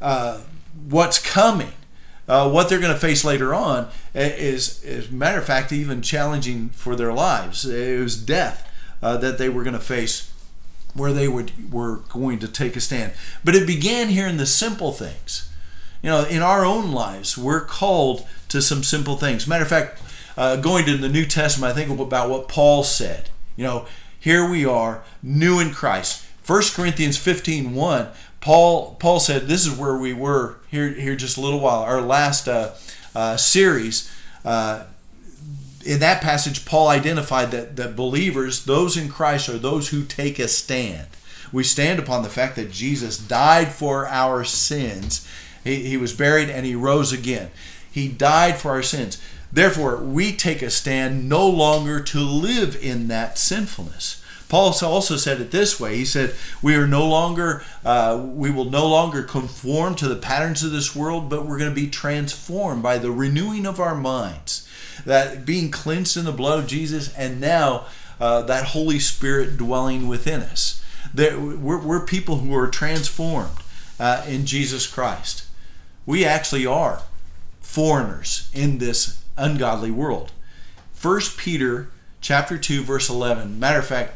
Uh, 0.00 0.40
what's 0.88 1.18
coming, 1.18 1.72
uh, 2.28 2.50
what 2.50 2.68
they're 2.68 2.80
going 2.80 2.92
to 2.92 2.98
face 2.98 3.24
later 3.24 3.54
on, 3.54 3.88
is, 4.14 4.84
as 4.84 5.08
a 5.08 5.12
matter 5.12 5.38
of 5.38 5.44
fact, 5.44 5.72
even 5.72 6.02
challenging 6.02 6.68
for 6.70 6.94
their 6.96 7.12
lives. 7.12 7.64
It 7.64 8.00
was 8.00 8.16
death 8.16 8.68
uh, 9.02 9.16
that 9.18 9.38
they 9.38 9.48
were 9.48 9.64
going 9.64 9.74
to 9.74 9.80
face 9.80 10.32
where 10.94 11.12
they 11.12 11.26
would, 11.26 11.72
were 11.72 11.96
going 12.08 12.38
to 12.38 12.48
take 12.48 12.76
a 12.76 12.80
stand. 12.80 13.12
But 13.44 13.54
it 13.54 13.66
began 13.66 14.08
here 14.08 14.26
in 14.26 14.36
the 14.36 14.46
simple 14.46 14.92
things 14.92 15.48
you 16.02 16.10
know, 16.10 16.24
in 16.24 16.42
our 16.42 16.64
own 16.64 16.90
lives, 16.90 17.38
we're 17.38 17.64
called 17.64 18.26
to 18.48 18.60
some 18.60 18.82
simple 18.82 19.16
things. 19.16 19.46
Matter 19.46 19.62
of 19.62 19.68
fact, 19.68 20.02
uh, 20.36 20.56
going 20.56 20.84
to 20.86 20.96
the 20.96 21.08
New 21.08 21.24
Testament, 21.24 21.72
I 21.72 21.74
think 21.74 21.98
about 21.98 22.28
what 22.28 22.48
Paul 22.48 22.82
said. 22.82 23.30
You 23.56 23.64
know, 23.64 23.86
here 24.18 24.48
we 24.48 24.66
are, 24.66 25.04
new 25.22 25.60
in 25.60 25.70
Christ. 25.70 26.26
1 26.44 26.62
Corinthians 26.74 27.16
15 27.16 27.74
1, 27.74 28.08
Paul, 28.42 28.96
Paul 28.98 29.20
said, 29.20 29.48
This 29.48 29.66
is 29.66 29.76
where 29.76 29.96
we 29.96 30.12
were 30.12 30.56
here, 30.70 30.90
here 30.90 31.16
just 31.16 31.38
a 31.38 31.40
little 31.40 31.60
while. 31.60 31.80
Our 31.80 32.02
last 32.02 32.46
uh, 32.46 32.72
uh, 33.14 33.38
series, 33.38 34.12
uh, 34.44 34.84
in 35.86 36.00
that 36.00 36.20
passage, 36.20 36.66
Paul 36.66 36.88
identified 36.88 37.50
that, 37.52 37.76
that 37.76 37.96
believers, 37.96 38.66
those 38.66 38.96
in 38.98 39.08
Christ, 39.08 39.48
are 39.48 39.58
those 39.58 39.88
who 39.88 40.04
take 40.04 40.38
a 40.38 40.48
stand. 40.48 41.08
We 41.50 41.64
stand 41.64 41.98
upon 41.98 42.22
the 42.22 42.28
fact 42.28 42.56
that 42.56 42.70
Jesus 42.70 43.16
died 43.16 43.68
for 43.72 44.06
our 44.06 44.44
sins 44.44 45.26
he, 45.64 45.88
he 45.88 45.96
was 45.96 46.12
buried 46.12 46.50
and 46.50 46.66
he 46.66 46.74
rose 46.74 47.12
again. 47.12 47.50
He 47.90 48.08
died 48.08 48.58
for 48.58 48.70
our 48.70 48.82
sins. 48.82 49.20
Therefore, 49.52 49.96
we 49.96 50.32
take 50.32 50.62
a 50.62 50.70
stand 50.70 51.28
no 51.28 51.46
longer 51.48 52.00
to 52.00 52.20
live 52.20 52.76
in 52.82 53.08
that 53.08 53.38
sinfulness. 53.38 54.21
Paul 54.52 54.74
also 54.82 55.16
said 55.16 55.40
it 55.40 55.50
this 55.50 55.80
way. 55.80 55.96
He 55.96 56.04
said, 56.04 56.34
"We 56.60 56.74
are 56.74 56.86
no 56.86 57.08
longer, 57.08 57.64
uh, 57.86 58.20
we 58.22 58.50
will 58.50 58.66
no 58.66 58.86
longer 58.86 59.22
conform 59.22 59.94
to 59.94 60.06
the 60.06 60.14
patterns 60.14 60.62
of 60.62 60.72
this 60.72 60.94
world, 60.94 61.30
but 61.30 61.46
we're 61.46 61.56
going 61.56 61.70
to 61.70 61.74
be 61.74 61.88
transformed 61.88 62.82
by 62.82 62.98
the 62.98 63.10
renewing 63.10 63.64
of 63.64 63.80
our 63.80 63.94
minds, 63.94 64.68
that 65.06 65.46
being 65.46 65.70
cleansed 65.70 66.18
in 66.18 66.26
the 66.26 66.32
blood 66.32 66.58
of 66.58 66.66
Jesus, 66.66 67.10
and 67.14 67.40
now 67.40 67.86
uh, 68.20 68.42
that 68.42 68.66
Holy 68.66 68.98
Spirit 68.98 69.56
dwelling 69.56 70.06
within 70.06 70.42
us. 70.42 70.84
That 71.14 71.40
we're, 71.40 71.80
we're 71.80 72.04
people 72.04 72.36
who 72.36 72.54
are 72.54 72.68
transformed 72.68 73.56
uh, 73.98 74.22
in 74.28 74.44
Jesus 74.44 74.86
Christ." 74.86 75.46
We 76.04 76.26
actually 76.26 76.66
are 76.66 77.00
foreigners 77.62 78.50
in 78.52 78.76
this 78.76 79.24
ungodly 79.38 79.90
world. 79.90 80.30
1 81.00 81.20
Peter 81.38 81.88
chapter 82.20 82.58
2 82.58 82.82
verse 82.82 83.08
11. 83.08 83.58
Matter 83.58 83.78
of 83.78 83.86
fact, 83.86 84.12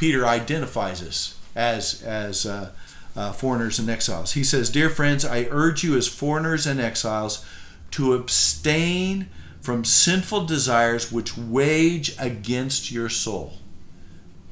Peter 0.00 0.26
identifies 0.26 1.02
us 1.02 1.38
as 1.54 2.02
as 2.02 2.46
uh, 2.46 2.70
uh, 3.14 3.32
foreigners 3.32 3.78
and 3.78 3.90
exiles. 3.90 4.32
He 4.32 4.42
says, 4.42 4.70
"Dear 4.70 4.88
friends, 4.88 5.26
I 5.26 5.46
urge 5.50 5.84
you 5.84 5.94
as 5.94 6.08
foreigners 6.08 6.66
and 6.66 6.80
exiles 6.80 7.44
to 7.90 8.14
abstain 8.14 9.28
from 9.60 9.84
sinful 9.84 10.46
desires 10.46 11.12
which 11.12 11.36
wage 11.36 12.16
against 12.18 12.90
your 12.90 13.10
soul." 13.10 13.58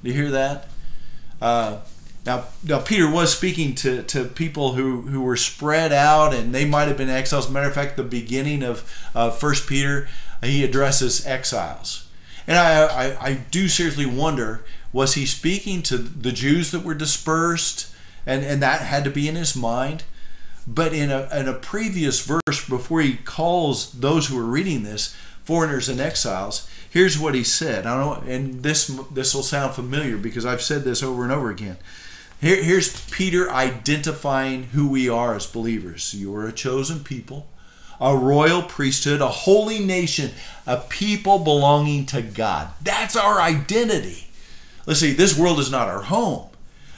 Do 0.05 0.11
you 0.11 0.15
hear 0.15 0.31
that? 0.31 0.69
Uh, 1.41 1.79
now, 2.27 2.45
now 2.63 2.81
Peter 2.81 3.11
was 3.11 3.35
speaking 3.35 3.75
to, 3.77 4.03
to 4.03 4.25
people 4.25 4.75
who, 4.75 5.01
who 5.03 5.23
were 5.23 5.37
spread 5.37 5.95
out 5.95 6.35
and 6.35 6.55
they 6.55 6.67
might 6.67 6.89
have 6.89 6.99
been 6.99 7.09
exiles. 7.09 7.49
Matter 7.49 7.69
of 7.69 7.75
fact, 7.75 7.97
the 7.97 8.03
beginning 8.03 8.63
of 8.63 8.85
uh, 9.15 9.31
First 9.31 9.67
Peter, 9.67 10.09
he 10.43 10.63
addresses 10.63 11.27
exiles. 11.27 12.07
And 12.47 12.59
I, 12.59 12.83
I, 12.85 13.29
I 13.29 13.35
do 13.51 13.67
seriously 13.69 14.07
wonder 14.07 14.65
was 14.99 15.15
he 15.15 15.27
speaking 15.27 15.81
to 15.81 15.97
the 15.97 16.33
Jews 16.33 16.73
that 16.73 16.83
were 16.83 16.93
dispersed? 16.93 17.89
And, 18.27 18.45
and 18.45 18.61
that 18.61 18.81
had 18.81 19.05
to 19.05 19.11
be 19.11 19.29
in 19.29 19.37
his 19.37 19.55
mind. 19.55 20.03
But 20.67 20.93
in 20.93 21.13
a, 21.13 21.29
in 21.33 21.47
a 21.47 21.55
previous 21.55 22.21
verse, 22.27 22.69
before 22.69 23.01
he 23.01 23.15
calls 23.15 23.93
those 23.93 24.27
who 24.27 24.37
are 24.37 24.43
reading 24.43 24.83
this 24.83 25.15
foreigners 25.45 25.89
and 25.89 26.01
exiles, 26.01 26.69
here's 26.91 27.17
what 27.17 27.37
he 27.37 27.45
said. 27.45 27.87
I 27.87 27.97
don't 27.97 28.29
and 28.29 28.65
this 28.65 28.89
this 29.13 29.37
will 29.37 29.45
sound 29.45 29.75
familiar 29.75 30.17
because 30.17 30.45
I've 30.45 30.63
said 30.63 30.83
this 30.83 31.01
over 31.01 31.23
and 31.23 31.31
over 31.31 31.49
again. 31.49 31.77
Here, 32.41 32.61
here's 32.61 33.09
Peter 33.09 33.49
identifying 33.49 34.65
who 34.65 34.89
we 34.89 35.09
are 35.09 35.37
as 35.37 35.47
believers. 35.47 36.13
You 36.13 36.35
are 36.35 36.49
a 36.49 36.53
chosen 36.53 37.05
people, 37.05 37.47
a 38.01 38.17
royal 38.17 38.63
priesthood, 38.63 39.21
a 39.21 39.29
holy 39.29 39.79
nation, 39.79 40.33
a 40.67 40.79
people 40.79 41.39
belonging 41.39 42.05
to 42.07 42.21
God. 42.21 42.71
That's 42.83 43.15
our 43.15 43.41
identity. 43.41 44.28
Let's 44.89 44.99
see, 44.99 45.13
this 45.13 45.39
world 45.39 45.61
is 45.61 45.71
not 45.71 45.87
our 45.87 46.03
home. 46.03 46.49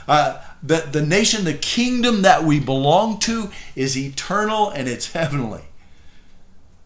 Uh, 0.09 0.43
the, 0.63 0.89
the 0.91 1.03
nation, 1.03 1.45
the 1.45 1.53
kingdom 1.53 2.23
that 2.23 2.45
we 2.45 2.59
belong 2.59 3.19
to 3.21 3.51
is 3.77 3.99
eternal 3.99 4.71
and 4.71 4.89
it's 4.89 5.13
heavenly. 5.13 5.65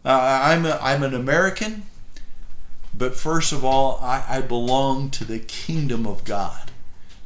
Uh, 0.04 0.40
I'm, 0.42 0.66
a, 0.66 0.78
I'm 0.82 1.04
an 1.04 1.14
American, 1.14 1.84
but 2.92 3.14
first 3.14 3.52
of 3.52 3.64
all, 3.64 4.00
I, 4.02 4.24
I 4.28 4.40
belong 4.40 5.10
to 5.10 5.24
the 5.24 5.38
kingdom 5.38 6.06
of 6.06 6.24
God 6.24 6.72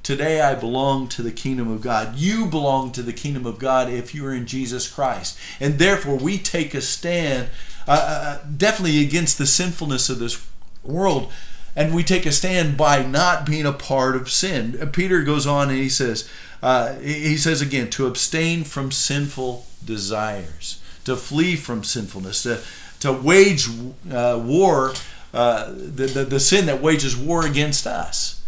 Today 0.09 0.41
I 0.41 0.55
belong 0.55 1.09
to 1.09 1.23
the 1.23 1.31
kingdom 1.31 1.71
of 1.71 1.83
God. 1.83 2.17
You 2.17 2.47
belong 2.47 2.93
to 2.93 3.03
the 3.03 3.13
kingdom 3.13 3.45
of 3.45 3.59
God 3.59 3.91
if 3.91 4.15
you 4.15 4.25
are 4.25 4.33
in 4.33 4.47
Jesus 4.47 4.91
Christ. 4.91 5.39
And 5.61 5.79
therefore, 5.79 6.17
we 6.17 6.39
take 6.39 6.73
a 6.73 6.81
stand 6.81 7.51
uh, 7.87 8.39
uh, 8.41 8.47
definitely 8.57 9.05
against 9.05 9.37
the 9.37 9.45
sinfulness 9.45 10.09
of 10.09 10.19
this 10.19 10.47
world. 10.83 11.31
And 11.79 11.95
we 11.95 12.03
take 12.03 12.27
a 12.27 12.33
stand 12.33 12.77
by 12.77 13.05
not 13.05 13.47
being 13.47 13.65
a 13.65 13.73
part 13.73 14.17
of 14.17 14.31
sin. 14.31 14.73
Peter 14.93 15.23
goes 15.23 15.47
on 15.47 15.71
and 15.71 15.79
he 15.79 15.89
says, 15.89 16.29
uh, 16.63 16.95
he 16.99 17.37
says 17.37 17.61
again, 17.63 17.89
to 17.91 18.07
abstain 18.07 18.65
from 18.65 18.91
sinful 18.91 19.65
desires, 19.85 20.83
to 21.05 21.15
flee 21.15 21.55
from 21.55 21.85
sinfulness, 21.85 22.43
to, 22.43 22.61
to 23.01 23.13
wage 23.13 23.69
uh, 24.11 24.43
war, 24.43 24.93
uh, 25.33 25.67
the, 25.71 26.07
the, 26.07 26.25
the 26.25 26.41
sin 26.41 26.67
that 26.67 26.83
wages 26.83 27.17
war 27.17 27.47
against 27.47 27.87
us 27.87 28.39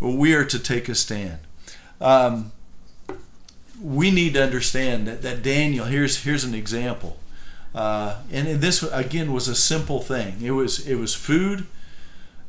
we 0.00 0.34
are 0.34 0.44
to 0.44 0.58
take 0.58 0.88
a 0.88 0.94
stand. 0.94 1.38
Um, 2.00 2.52
we 3.80 4.10
need 4.10 4.34
to 4.34 4.42
understand 4.42 5.06
that, 5.06 5.22
that 5.22 5.42
Daniel, 5.42 5.86
here's, 5.86 6.24
here's 6.24 6.44
an 6.44 6.54
example. 6.54 7.18
Uh, 7.74 8.22
and 8.32 8.60
this 8.60 8.82
again 8.82 9.32
was 9.32 9.48
a 9.48 9.54
simple 9.54 10.00
thing. 10.00 10.36
It 10.40 10.52
was 10.52 10.86
it 10.86 10.94
was 10.94 11.14
food, 11.14 11.66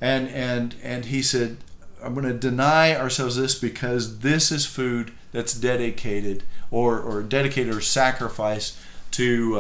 and 0.02 0.28
and 0.30 0.76
and 0.84 1.06
he 1.06 1.22
said, 1.22 1.58
"I'm 2.04 2.14
going 2.14 2.26
to 2.26 2.34
deny 2.34 2.96
ourselves 2.96 3.36
this 3.36 3.58
because 3.58 4.20
this 4.20 4.52
is 4.52 4.66
food 4.66 5.12
that's 5.32 5.54
dedicated 5.54 6.44
or 6.72 7.00
or 7.00 7.22
dedicated 7.24 7.74
or 7.74 7.82
sacrificed 7.82 8.78
to 9.12 9.58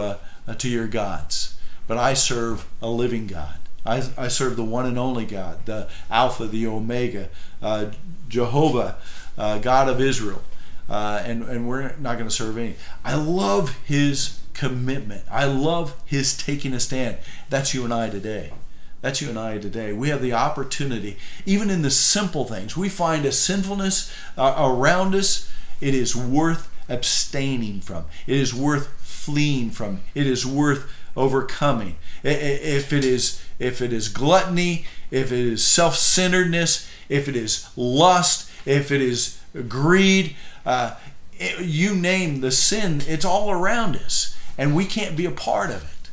uh, 0.47 0.53
to 0.55 0.69
your 0.69 0.87
gods. 0.87 1.55
But 1.87 1.97
I 1.97 2.13
serve 2.13 2.67
a 2.81 2.89
living 2.89 3.27
God. 3.27 3.59
I, 3.85 4.03
I 4.17 4.27
serve 4.27 4.57
the 4.57 4.65
one 4.65 4.85
and 4.85 4.99
only 4.99 5.25
God, 5.25 5.65
the 5.65 5.87
Alpha, 6.11 6.45
the 6.45 6.67
Omega, 6.67 7.29
uh, 7.61 7.91
Jehovah, 8.27 8.97
uh, 9.37 9.59
God 9.59 9.87
of 9.87 10.01
Israel. 10.01 10.41
Uh, 10.89 11.21
and, 11.25 11.43
and 11.43 11.67
we're 11.67 11.95
not 11.97 12.17
going 12.17 12.29
to 12.29 12.33
serve 12.33 12.57
any. 12.57 12.75
I 13.03 13.15
love 13.15 13.77
his 13.85 14.39
commitment. 14.53 15.23
I 15.29 15.45
love 15.45 15.95
his 16.05 16.35
taking 16.35 16.73
a 16.73 16.79
stand. 16.79 17.17
That's 17.49 17.73
you 17.73 17.83
and 17.83 17.93
I 17.93 18.09
today. 18.09 18.51
That's 19.01 19.21
you 19.21 19.29
and 19.29 19.39
I 19.39 19.57
today. 19.57 19.93
We 19.93 20.09
have 20.09 20.21
the 20.21 20.33
opportunity, 20.33 21.17
even 21.45 21.69
in 21.69 21.81
the 21.83 21.91
simple 21.91 22.45
things, 22.45 22.75
we 22.75 22.89
find 22.89 23.25
a 23.25 23.31
sinfulness 23.31 24.11
uh, 24.37 24.55
around 24.57 25.13
us. 25.13 25.49
It 25.79 25.93
is 25.93 26.15
worth 26.15 26.69
abstaining 26.89 27.81
from. 27.81 28.05
It 28.25 28.37
is 28.37 28.53
worth 28.53 28.87
fleeing 29.01 29.69
from. 29.69 30.01
It 30.15 30.25
is 30.25 30.45
worth 30.45 30.91
overcoming. 31.15 31.97
If 32.23 32.93
it 32.93 33.05
is 33.05 33.41
if 33.59 33.81
it 33.81 33.91
is 33.91 34.09
gluttony, 34.09 34.85
if 35.11 35.31
it 35.31 35.39
is 35.39 35.65
self-centeredness, 35.65 36.87
if 37.09 37.27
it 37.27 37.35
is 37.35 37.69
lust, 37.75 38.49
if 38.65 38.91
it 38.91 39.01
is 39.01 39.39
greed, 39.67 40.35
uh, 40.65 40.95
it, 41.33 41.65
you 41.65 41.95
name 41.95 42.41
the 42.41 42.51
sin, 42.51 43.01
it's 43.07 43.25
all 43.25 43.49
around 43.49 43.95
us, 43.95 44.37
and 44.57 44.75
we 44.75 44.85
can't 44.85 45.17
be 45.17 45.25
a 45.25 45.31
part 45.31 45.71
of 45.71 45.83
it. 45.83 46.09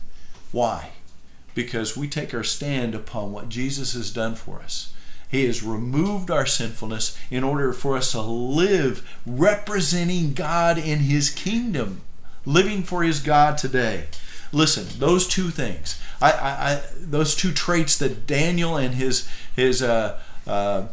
Why? 0.52 0.93
Because 1.54 1.96
we 1.96 2.08
take 2.08 2.34
our 2.34 2.42
stand 2.42 2.94
upon 2.94 3.32
what 3.32 3.48
Jesus 3.48 3.94
has 3.94 4.10
done 4.10 4.34
for 4.34 4.60
us. 4.60 4.92
He 5.28 5.46
has 5.46 5.62
removed 5.62 6.30
our 6.30 6.46
sinfulness 6.46 7.18
in 7.30 7.42
order 7.42 7.72
for 7.72 7.96
us 7.96 8.12
to 8.12 8.20
live 8.20 9.08
representing 9.26 10.32
God 10.32 10.78
in 10.78 11.00
His 11.00 11.30
kingdom, 11.30 12.02
living 12.44 12.82
for 12.82 13.02
His 13.02 13.20
God 13.20 13.58
today. 13.58 14.06
Listen, 14.52 14.86
those 15.00 15.26
two 15.26 15.50
things, 15.50 16.00
I, 16.20 16.30
I, 16.30 16.50
I 16.50 16.82
those 16.96 17.34
two 17.34 17.50
traits 17.50 17.98
that 17.98 18.26
Daniel 18.26 18.76
and 18.76 18.94
his 18.94 19.28
his 19.56 19.82
uh, 19.82 20.20
uh, 20.46 20.86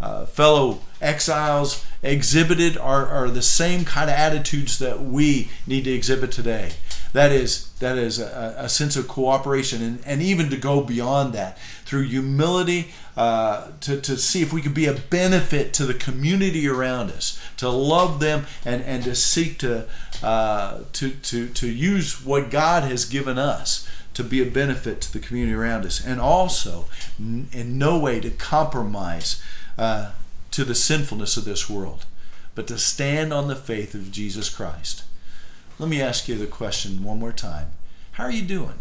uh, 0.00 0.26
fellow 0.26 0.80
exiles 1.00 1.84
exhibited 2.02 2.78
are, 2.78 3.06
are 3.06 3.28
the 3.28 3.42
same 3.42 3.84
kind 3.84 4.08
of 4.08 4.16
attitudes 4.16 4.78
that 4.78 5.00
we 5.00 5.50
need 5.66 5.84
to 5.84 5.90
exhibit 5.92 6.30
today. 6.30 6.72
That 7.18 7.32
is 7.32 7.70
that 7.80 7.98
is 7.98 8.20
a, 8.20 8.54
a 8.56 8.68
sense 8.68 8.94
of 8.94 9.08
cooperation 9.08 9.82
and, 9.82 9.98
and 10.06 10.22
even 10.22 10.50
to 10.50 10.56
go 10.56 10.84
beyond 10.84 11.32
that 11.32 11.58
through 11.84 12.04
humility 12.04 12.92
uh, 13.16 13.72
to, 13.80 14.00
to 14.00 14.16
see 14.16 14.40
if 14.40 14.52
we 14.52 14.62
can 14.62 14.72
be 14.72 14.86
a 14.86 14.92
benefit 14.92 15.72
to 15.72 15.84
the 15.84 15.94
community 15.94 16.68
around 16.68 17.10
us, 17.10 17.36
to 17.56 17.68
love 17.68 18.20
them 18.20 18.46
and, 18.64 18.84
and 18.84 19.02
to 19.02 19.16
seek 19.16 19.58
to, 19.58 19.88
uh, 20.22 20.82
to, 20.92 21.10
to, 21.10 21.48
to 21.48 21.66
use 21.66 22.24
what 22.24 22.52
God 22.52 22.84
has 22.84 23.04
given 23.04 23.36
us 23.36 23.88
to 24.14 24.22
be 24.22 24.40
a 24.40 24.48
benefit 24.48 25.00
to 25.00 25.12
the 25.12 25.18
community 25.18 25.54
around 25.54 25.84
us, 25.84 26.00
and 26.00 26.20
also 26.20 26.84
in 27.18 27.78
no 27.78 27.98
way 27.98 28.20
to 28.20 28.30
compromise 28.30 29.42
uh, 29.76 30.12
to 30.52 30.62
the 30.62 30.76
sinfulness 30.76 31.36
of 31.36 31.44
this 31.44 31.68
world, 31.68 32.06
but 32.54 32.68
to 32.68 32.78
stand 32.78 33.32
on 33.32 33.48
the 33.48 33.56
faith 33.56 33.92
of 33.96 34.12
Jesus 34.12 34.48
Christ. 34.48 35.02
Let 35.78 35.88
me 35.88 36.02
ask 36.02 36.28
you 36.28 36.36
the 36.36 36.46
question 36.46 37.04
one 37.04 37.20
more 37.20 37.32
time. 37.32 37.70
How 38.12 38.24
are 38.24 38.32
you 38.32 38.42
doing? 38.42 38.74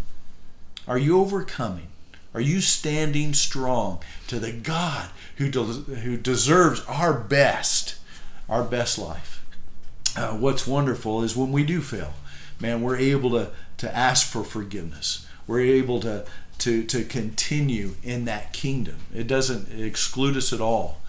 Are 0.88 0.97
you 0.97 1.19
overcoming? 1.19 1.88
Are 2.33 2.41
you 2.41 2.60
standing 2.60 3.33
strong 3.33 3.99
to 4.27 4.39
the 4.39 4.51
God 4.51 5.10
who, 5.38 5.49
de- 5.49 5.63
who 5.63 6.17
deserves 6.17 6.83
our 6.88 7.13
best, 7.13 7.97
our 8.49 8.63
best 8.63 8.97
life? 8.97 9.45
Uh, 10.15 10.31
what's 10.31 10.65
wonderful 10.65 11.21
is 11.21 11.36
when 11.36 11.51
we 11.51 11.63
do 11.63 11.81
fail, 11.81 12.13
man, 12.60 12.81
we're 12.81 12.97
able 12.97 13.29
to, 13.31 13.51
to 13.77 13.95
ask 13.95 14.27
for 14.27 14.43
forgiveness. 14.43 15.27
We're 15.45 15.62
able 15.62 15.99
to, 15.99 16.25
to, 16.60 16.83
to 16.83 17.03
continue 17.03 17.95
in 18.03 18.25
that 18.25 18.53
kingdom. 18.53 18.97
It 19.13 19.27
doesn't 19.27 19.79
exclude 19.79 20.36
us 20.36 20.51
at 20.51 20.62
all. 20.62 21.01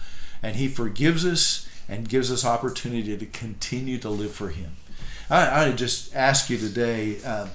And 0.43 0.55
He 0.55 0.67
forgives 0.67 1.25
us 1.25 1.67
and 1.87 2.07
gives 2.07 2.31
us 2.31 2.45
opportunity 2.45 3.17
to 3.17 3.25
continue 3.25 3.97
to 3.97 4.09
live 4.09 4.31
for 4.31 4.49
Him. 4.49 4.73
I, 5.29 5.65
I 5.65 5.71
just 5.71 6.15
ask 6.15 6.49
you 6.49 6.57
today. 6.57 7.19
Uh, 7.23 7.47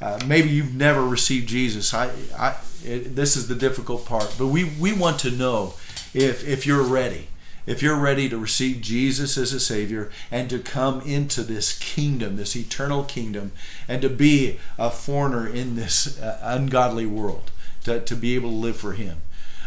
uh, 0.00 0.18
maybe 0.26 0.48
you've 0.48 0.74
never 0.74 1.04
received 1.04 1.48
Jesus. 1.48 1.92
I, 1.92 2.10
I 2.36 2.56
it, 2.84 3.16
this 3.16 3.36
is 3.36 3.48
the 3.48 3.54
difficult 3.54 4.06
part, 4.06 4.34
but 4.38 4.46
we 4.46 4.64
we 4.64 4.92
want 4.92 5.18
to 5.20 5.30
know 5.30 5.74
if 6.14 6.46
if 6.46 6.66
you're 6.66 6.84
ready, 6.84 7.28
if 7.66 7.82
you're 7.82 7.96
ready 7.96 8.28
to 8.28 8.38
receive 8.38 8.80
Jesus 8.80 9.36
as 9.36 9.52
a 9.52 9.60
Savior 9.60 10.10
and 10.30 10.48
to 10.50 10.58
come 10.58 11.00
into 11.00 11.42
this 11.42 11.76
kingdom, 11.78 12.36
this 12.36 12.54
eternal 12.54 13.04
kingdom, 13.04 13.52
and 13.88 14.00
to 14.02 14.08
be 14.08 14.58
a 14.78 14.90
foreigner 14.90 15.46
in 15.46 15.74
this 15.74 16.20
uh, 16.20 16.38
ungodly 16.42 17.06
world, 17.06 17.50
to, 17.84 18.00
to 18.00 18.14
be 18.14 18.36
able 18.36 18.50
to 18.50 18.56
live 18.56 18.76
for 18.76 18.92
Him. 18.92 19.18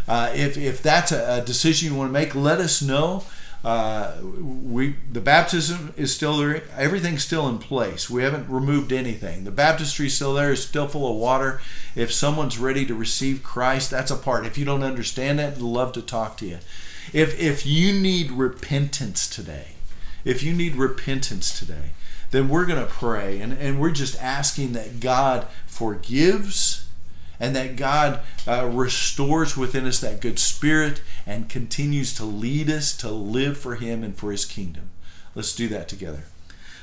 Uh, 0.07 0.31
if 0.33 0.57
if 0.57 0.81
that's 0.81 1.11
a, 1.11 1.41
a 1.41 1.45
decision 1.45 1.91
you 1.91 1.97
want 1.97 2.09
to 2.09 2.13
make, 2.13 2.33
let 2.33 2.59
us 2.59 2.81
know. 2.81 3.23
Uh, 3.63 4.15
we 4.23 4.95
the 5.11 5.21
baptism 5.21 5.93
is 5.95 6.13
still 6.13 6.37
there. 6.37 6.63
Everything's 6.75 7.23
still 7.23 7.47
in 7.47 7.59
place. 7.59 8.09
We 8.09 8.23
haven't 8.23 8.49
removed 8.49 8.91
anything. 8.91 9.43
The 9.43 9.51
baptistry 9.51 10.07
is 10.07 10.15
still 10.15 10.33
there. 10.33 10.51
It's 10.51 10.61
still 10.61 10.87
full 10.87 11.11
of 11.11 11.17
water. 11.17 11.61
If 11.95 12.11
someone's 12.11 12.57
ready 12.57 12.85
to 12.87 12.95
receive 12.95 13.43
Christ, 13.43 13.91
that's 13.91 14.09
a 14.09 14.15
part. 14.15 14.47
If 14.47 14.57
you 14.57 14.65
don't 14.65 14.83
understand 14.83 15.37
that, 15.37 15.53
I'd 15.53 15.61
love 15.61 15.91
to 15.93 16.01
talk 16.01 16.37
to 16.37 16.47
you. 16.47 16.59
If 17.13 17.39
if 17.39 17.65
you 17.65 17.93
need 17.93 18.31
repentance 18.31 19.27
today, 19.27 19.73
if 20.25 20.41
you 20.41 20.53
need 20.53 20.75
repentance 20.75 21.57
today, 21.57 21.91
then 22.31 22.49
we're 22.49 22.65
going 22.65 22.83
to 22.83 22.91
pray 22.91 23.39
and, 23.39 23.53
and 23.53 23.79
we're 23.79 23.91
just 23.91 24.21
asking 24.21 24.73
that 24.73 24.99
God 24.99 25.45
forgives 25.67 26.80
and 27.41 27.55
that 27.55 27.75
God 27.75 28.21
uh, 28.47 28.67
restores 28.67 29.57
within 29.57 29.87
us 29.87 29.99
that 29.99 30.21
good 30.21 30.37
spirit 30.37 31.01
and 31.25 31.49
continues 31.49 32.13
to 32.13 32.23
lead 32.23 32.69
us 32.69 32.95
to 32.97 33.09
live 33.09 33.57
for 33.57 33.75
Him 33.75 34.03
and 34.03 34.15
for 34.15 34.31
His 34.31 34.45
kingdom. 34.45 34.91
Let's 35.33 35.55
do 35.55 35.67
that 35.69 35.89
together. 35.89 36.25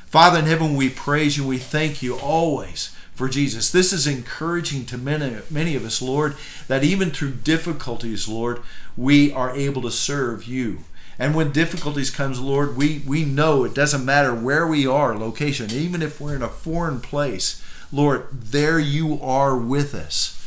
Father 0.06 0.40
in 0.40 0.46
heaven, 0.46 0.74
we 0.74 0.90
praise 0.90 1.36
you. 1.36 1.46
We 1.46 1.58
thank 1.58 2.02
you 2.02 2.16
always 2.16 2.94
for 3.14 3.28
Jesus. 3.28 3.70
This 3.70 3.92
is 3.92 4.06
encouraging 4.06 4.84
to 4.86 4.98
many, 4.98 5.36
many 5.48 5.76
of 5.76 5.84
us, 5.84 6.02
Lord, 6.02 6.36
that 6.66 6.82
even 6.82 7.10
through 7.10 7.32
difficulties, 7.32 8.26
Lord, 8.26 8.60
we 8.96 9.32
are 9.32 9.54
able 9.54 9.82
to 9.82 9.90
serve 9.92 10.44
you. 10.44 10.80
And 11.20 11.34
when 11.34 11.52
difficulties 11.52 12.10
comes, 12.10 12.40
Lord, 12.40 12.76
we, 12.76 13.02
we 13.06 13.24
know 13.24 13.64
it 13.64 13.74
doesn't 13.74 14.04
matter 14.04 14.34
where 14.34 14.66
we 14.66 14.86
are, 14.86 15.16
location, 15.16 15.70
even 15.70 16.02
if 16.02 16.20
we're 16.20 16.36
in 16.36 16.42
a 16.42 16.48
foreign 16.48 17.00
place, 17.00 17.62
Lord, 17.92 18.28
there 18.32 18.78
you 18.78 19.20
are 19.22 19.56
with 19.56 19.94
us. 19.94 20.37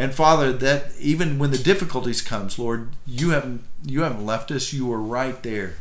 And 0.00 0.14
Father, 0.14 0.50
that 0.50 0.92
even 0.98 1.38
when 1.38 1.50
the 1.50 1.58
difficulties 1.58 2.22
comes, 2.22 2.58
Lord, 2.58 2.88
you 3.06 3.30
haven't 3.30 3.64
you 3.84 4.00
haven't 4.00 4.24
left 4.24 4.50
us. 4.50 4.72
You 4.72 4.90
are 4.94 5.00
right 5.00 5.42
there. 5.42 5.74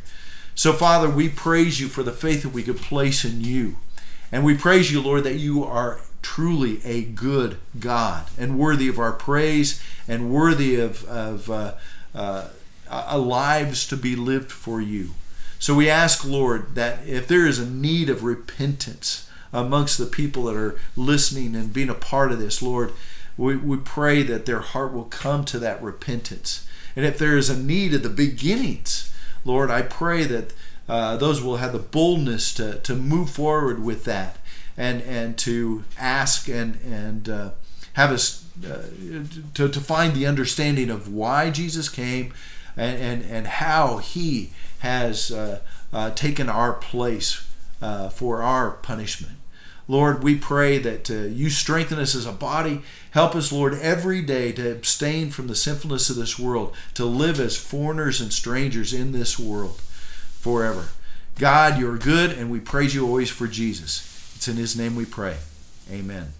So 0.55 0.73
Father, 0.73 1.09
we 1.09 1.29
praise 1.29 1.79
you 1.79 1.87
for 1.87 2.03
the 2.03 2.11
faith 2.11 2.43
that 2.43 2.49
we 2.49 2.63
could 2.63 2.75
place 2.75 3.23
in 3.23 3.39
you. 3.39 3.77
And 4.29 4.43
we 4.43 4.57
praise 4.57 4.91
you, 4.91 5.01
Lord, 5.01 5.23
that 5.23 5.37
you 5.37 5.63
are 5.63 6.01
truly 6.21 6.81
a 6.83 7.01
good 7.01 7.59
God 7.79 8.27
and 8.37 8.59
worthy 8.59 8.89
of 8.89 8.99
our 8.99 9.13
praise 9.13 9.81
and 10.05 10.29
worthy 10.29 10.77
of, 10.77 11.05
of 11.05 11.49
uh, 11.49 11.75
uh, 12.13 13.17
lives 13.17 13.87
to 13.87 13.95
be 13.95 14.17
lived 14.17 14.51
for 14.51 14.81
you. 14.81 15.11
So 15.59 15.73
we 15.73 15.89
ask, 15.89 16.25
Lord, 16.25 16.75
that 16.75 17.07
if 17.07 17.25
there 17.25 17.47
is 17.47 17.57
a 17.57 17.65
need 17.65 18.09
of 18.09 18.25
repentance 18.25 19.29
amongst 19.53 19.97
the 19.97 20.05
people 20.05 20.43
that 20.43 20.57
are 20.57 20.77
listening 20.97 21.55
and 21.55 21.71
being 21.71 21.89
a 21.89 21.93
part 21.93 22.33
of 22.33 22.39
this, 22.39 22.61
Lord, 22.61 22.91
we, 23.39 23.55
we 23.55 23.77
pray 23.77 24.21
that 24.23 24.45
their 24.45 24.59
heart 24.59 24.91
will 24.91 25.05
come 25.05 25.45
to 25.45 25.59
that 25.59 25.81
repentance. 25.81 26.67
And 26.93 27.05
if 27.05 27.17
there 27.17 27.37
is 27.37 27.49
a 27.49 27.57
need 27.57 27.93
at 27.93 28.03
the 28.03 28.09
beginnings, 28.09 29.13
Lord, 29.45 29.71
I 29.71 29.81
pray 29.81 30.25
that 30.25 30.53
uh, 30.89 31.15
those 31.15 31.41
will 31.41 31.55
have 31.57 31.71
the 31.71 31.79
boldness 31.79 32.53
to, 32.55 32.79
to 32.79 32.95
move 32.95 33.29
forward 33.29 33.81
with 33.81 34.03
that 34.03 34.37
and, 34.75 35.01
and 35.03 35.37
to 35.37 35.85
ask 35.97 36.49
and, 36.49 36.79
and 36.83 37.29
uh, 37.29 37.49
have 37.93 38.11
us 38.11 38.45
uh, 38.65 38.83
to, 39.53 39.69
to 39.69 39.79
find 39.79 40.13
the 40.13 40.27
understanding 40.27 40.89
of 40.89 41.13
why 41.13 41.49
Jesus 41.49 41.87
came 41.87 42.33
and, 42.75 43.01
and, 43.01 43.31
and 43.31 43.47
how 43.47 43.99
he 43.99 44.51
has 44.79 45.31
uh, 45.31 45.61
uh, 45.93 46.09
taken 46.11 46.49
our 46.49 46.73
place 46.73 47.47
uh, 47.81 48.09
for 48.09 48.41
our 48.41 48.71
punishment. 48.71 49.37
Lord, 49.89 50.23
we 50.23 50.35
pray 50.35 50.77
that 50.77 51.09
uh, 51.09 51.15
you 51.15 51.49
strengthen 51.49 51.97
us 51.97 52.13
as 52.13 52.27
a 52.27 52.31
body. 52.31 52.83
Help 53.09 53.35
us, 53.35 53.51
Lord, 53.51 53.73
every 53.73 54.21
day 54.21 54.51
to 54.51 54.71
abstain 54.71 55.31
from 55.31 55.47
the 55.47 55.55
sinfulness 55.55 56.11
of 56.11 56.15
this 56.15 56.37
world, 56.37 56.75
to 56.93 57.05
live 57.05 57.39
as 57.39 57.57
foreigners 57.57 58.21
and 58.21 58.31
strangers 58.31 58.93
in 58.93 59.13
this 59.13 59.39
world 59.39 59.81
forever. 60.39 60.89
God, 61.39 61.79
you're 61.79 61.97
good, 61.97 62.31
and 62.31 62.51
we 62.51 62.59
praise 62.59 62.93
you 62.93 63.03
always 63.03 63.31
for 63.31 63.47
Jesus. 63.47 64.31
It's 64.35 64.47
in 64.47 64.57
his 64.57 64.77
name 64.77 64.95
we 64.95 65.05
pray. 65.05 65.37
Amen. 65.91 66.33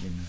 Amen. 0.00 0.26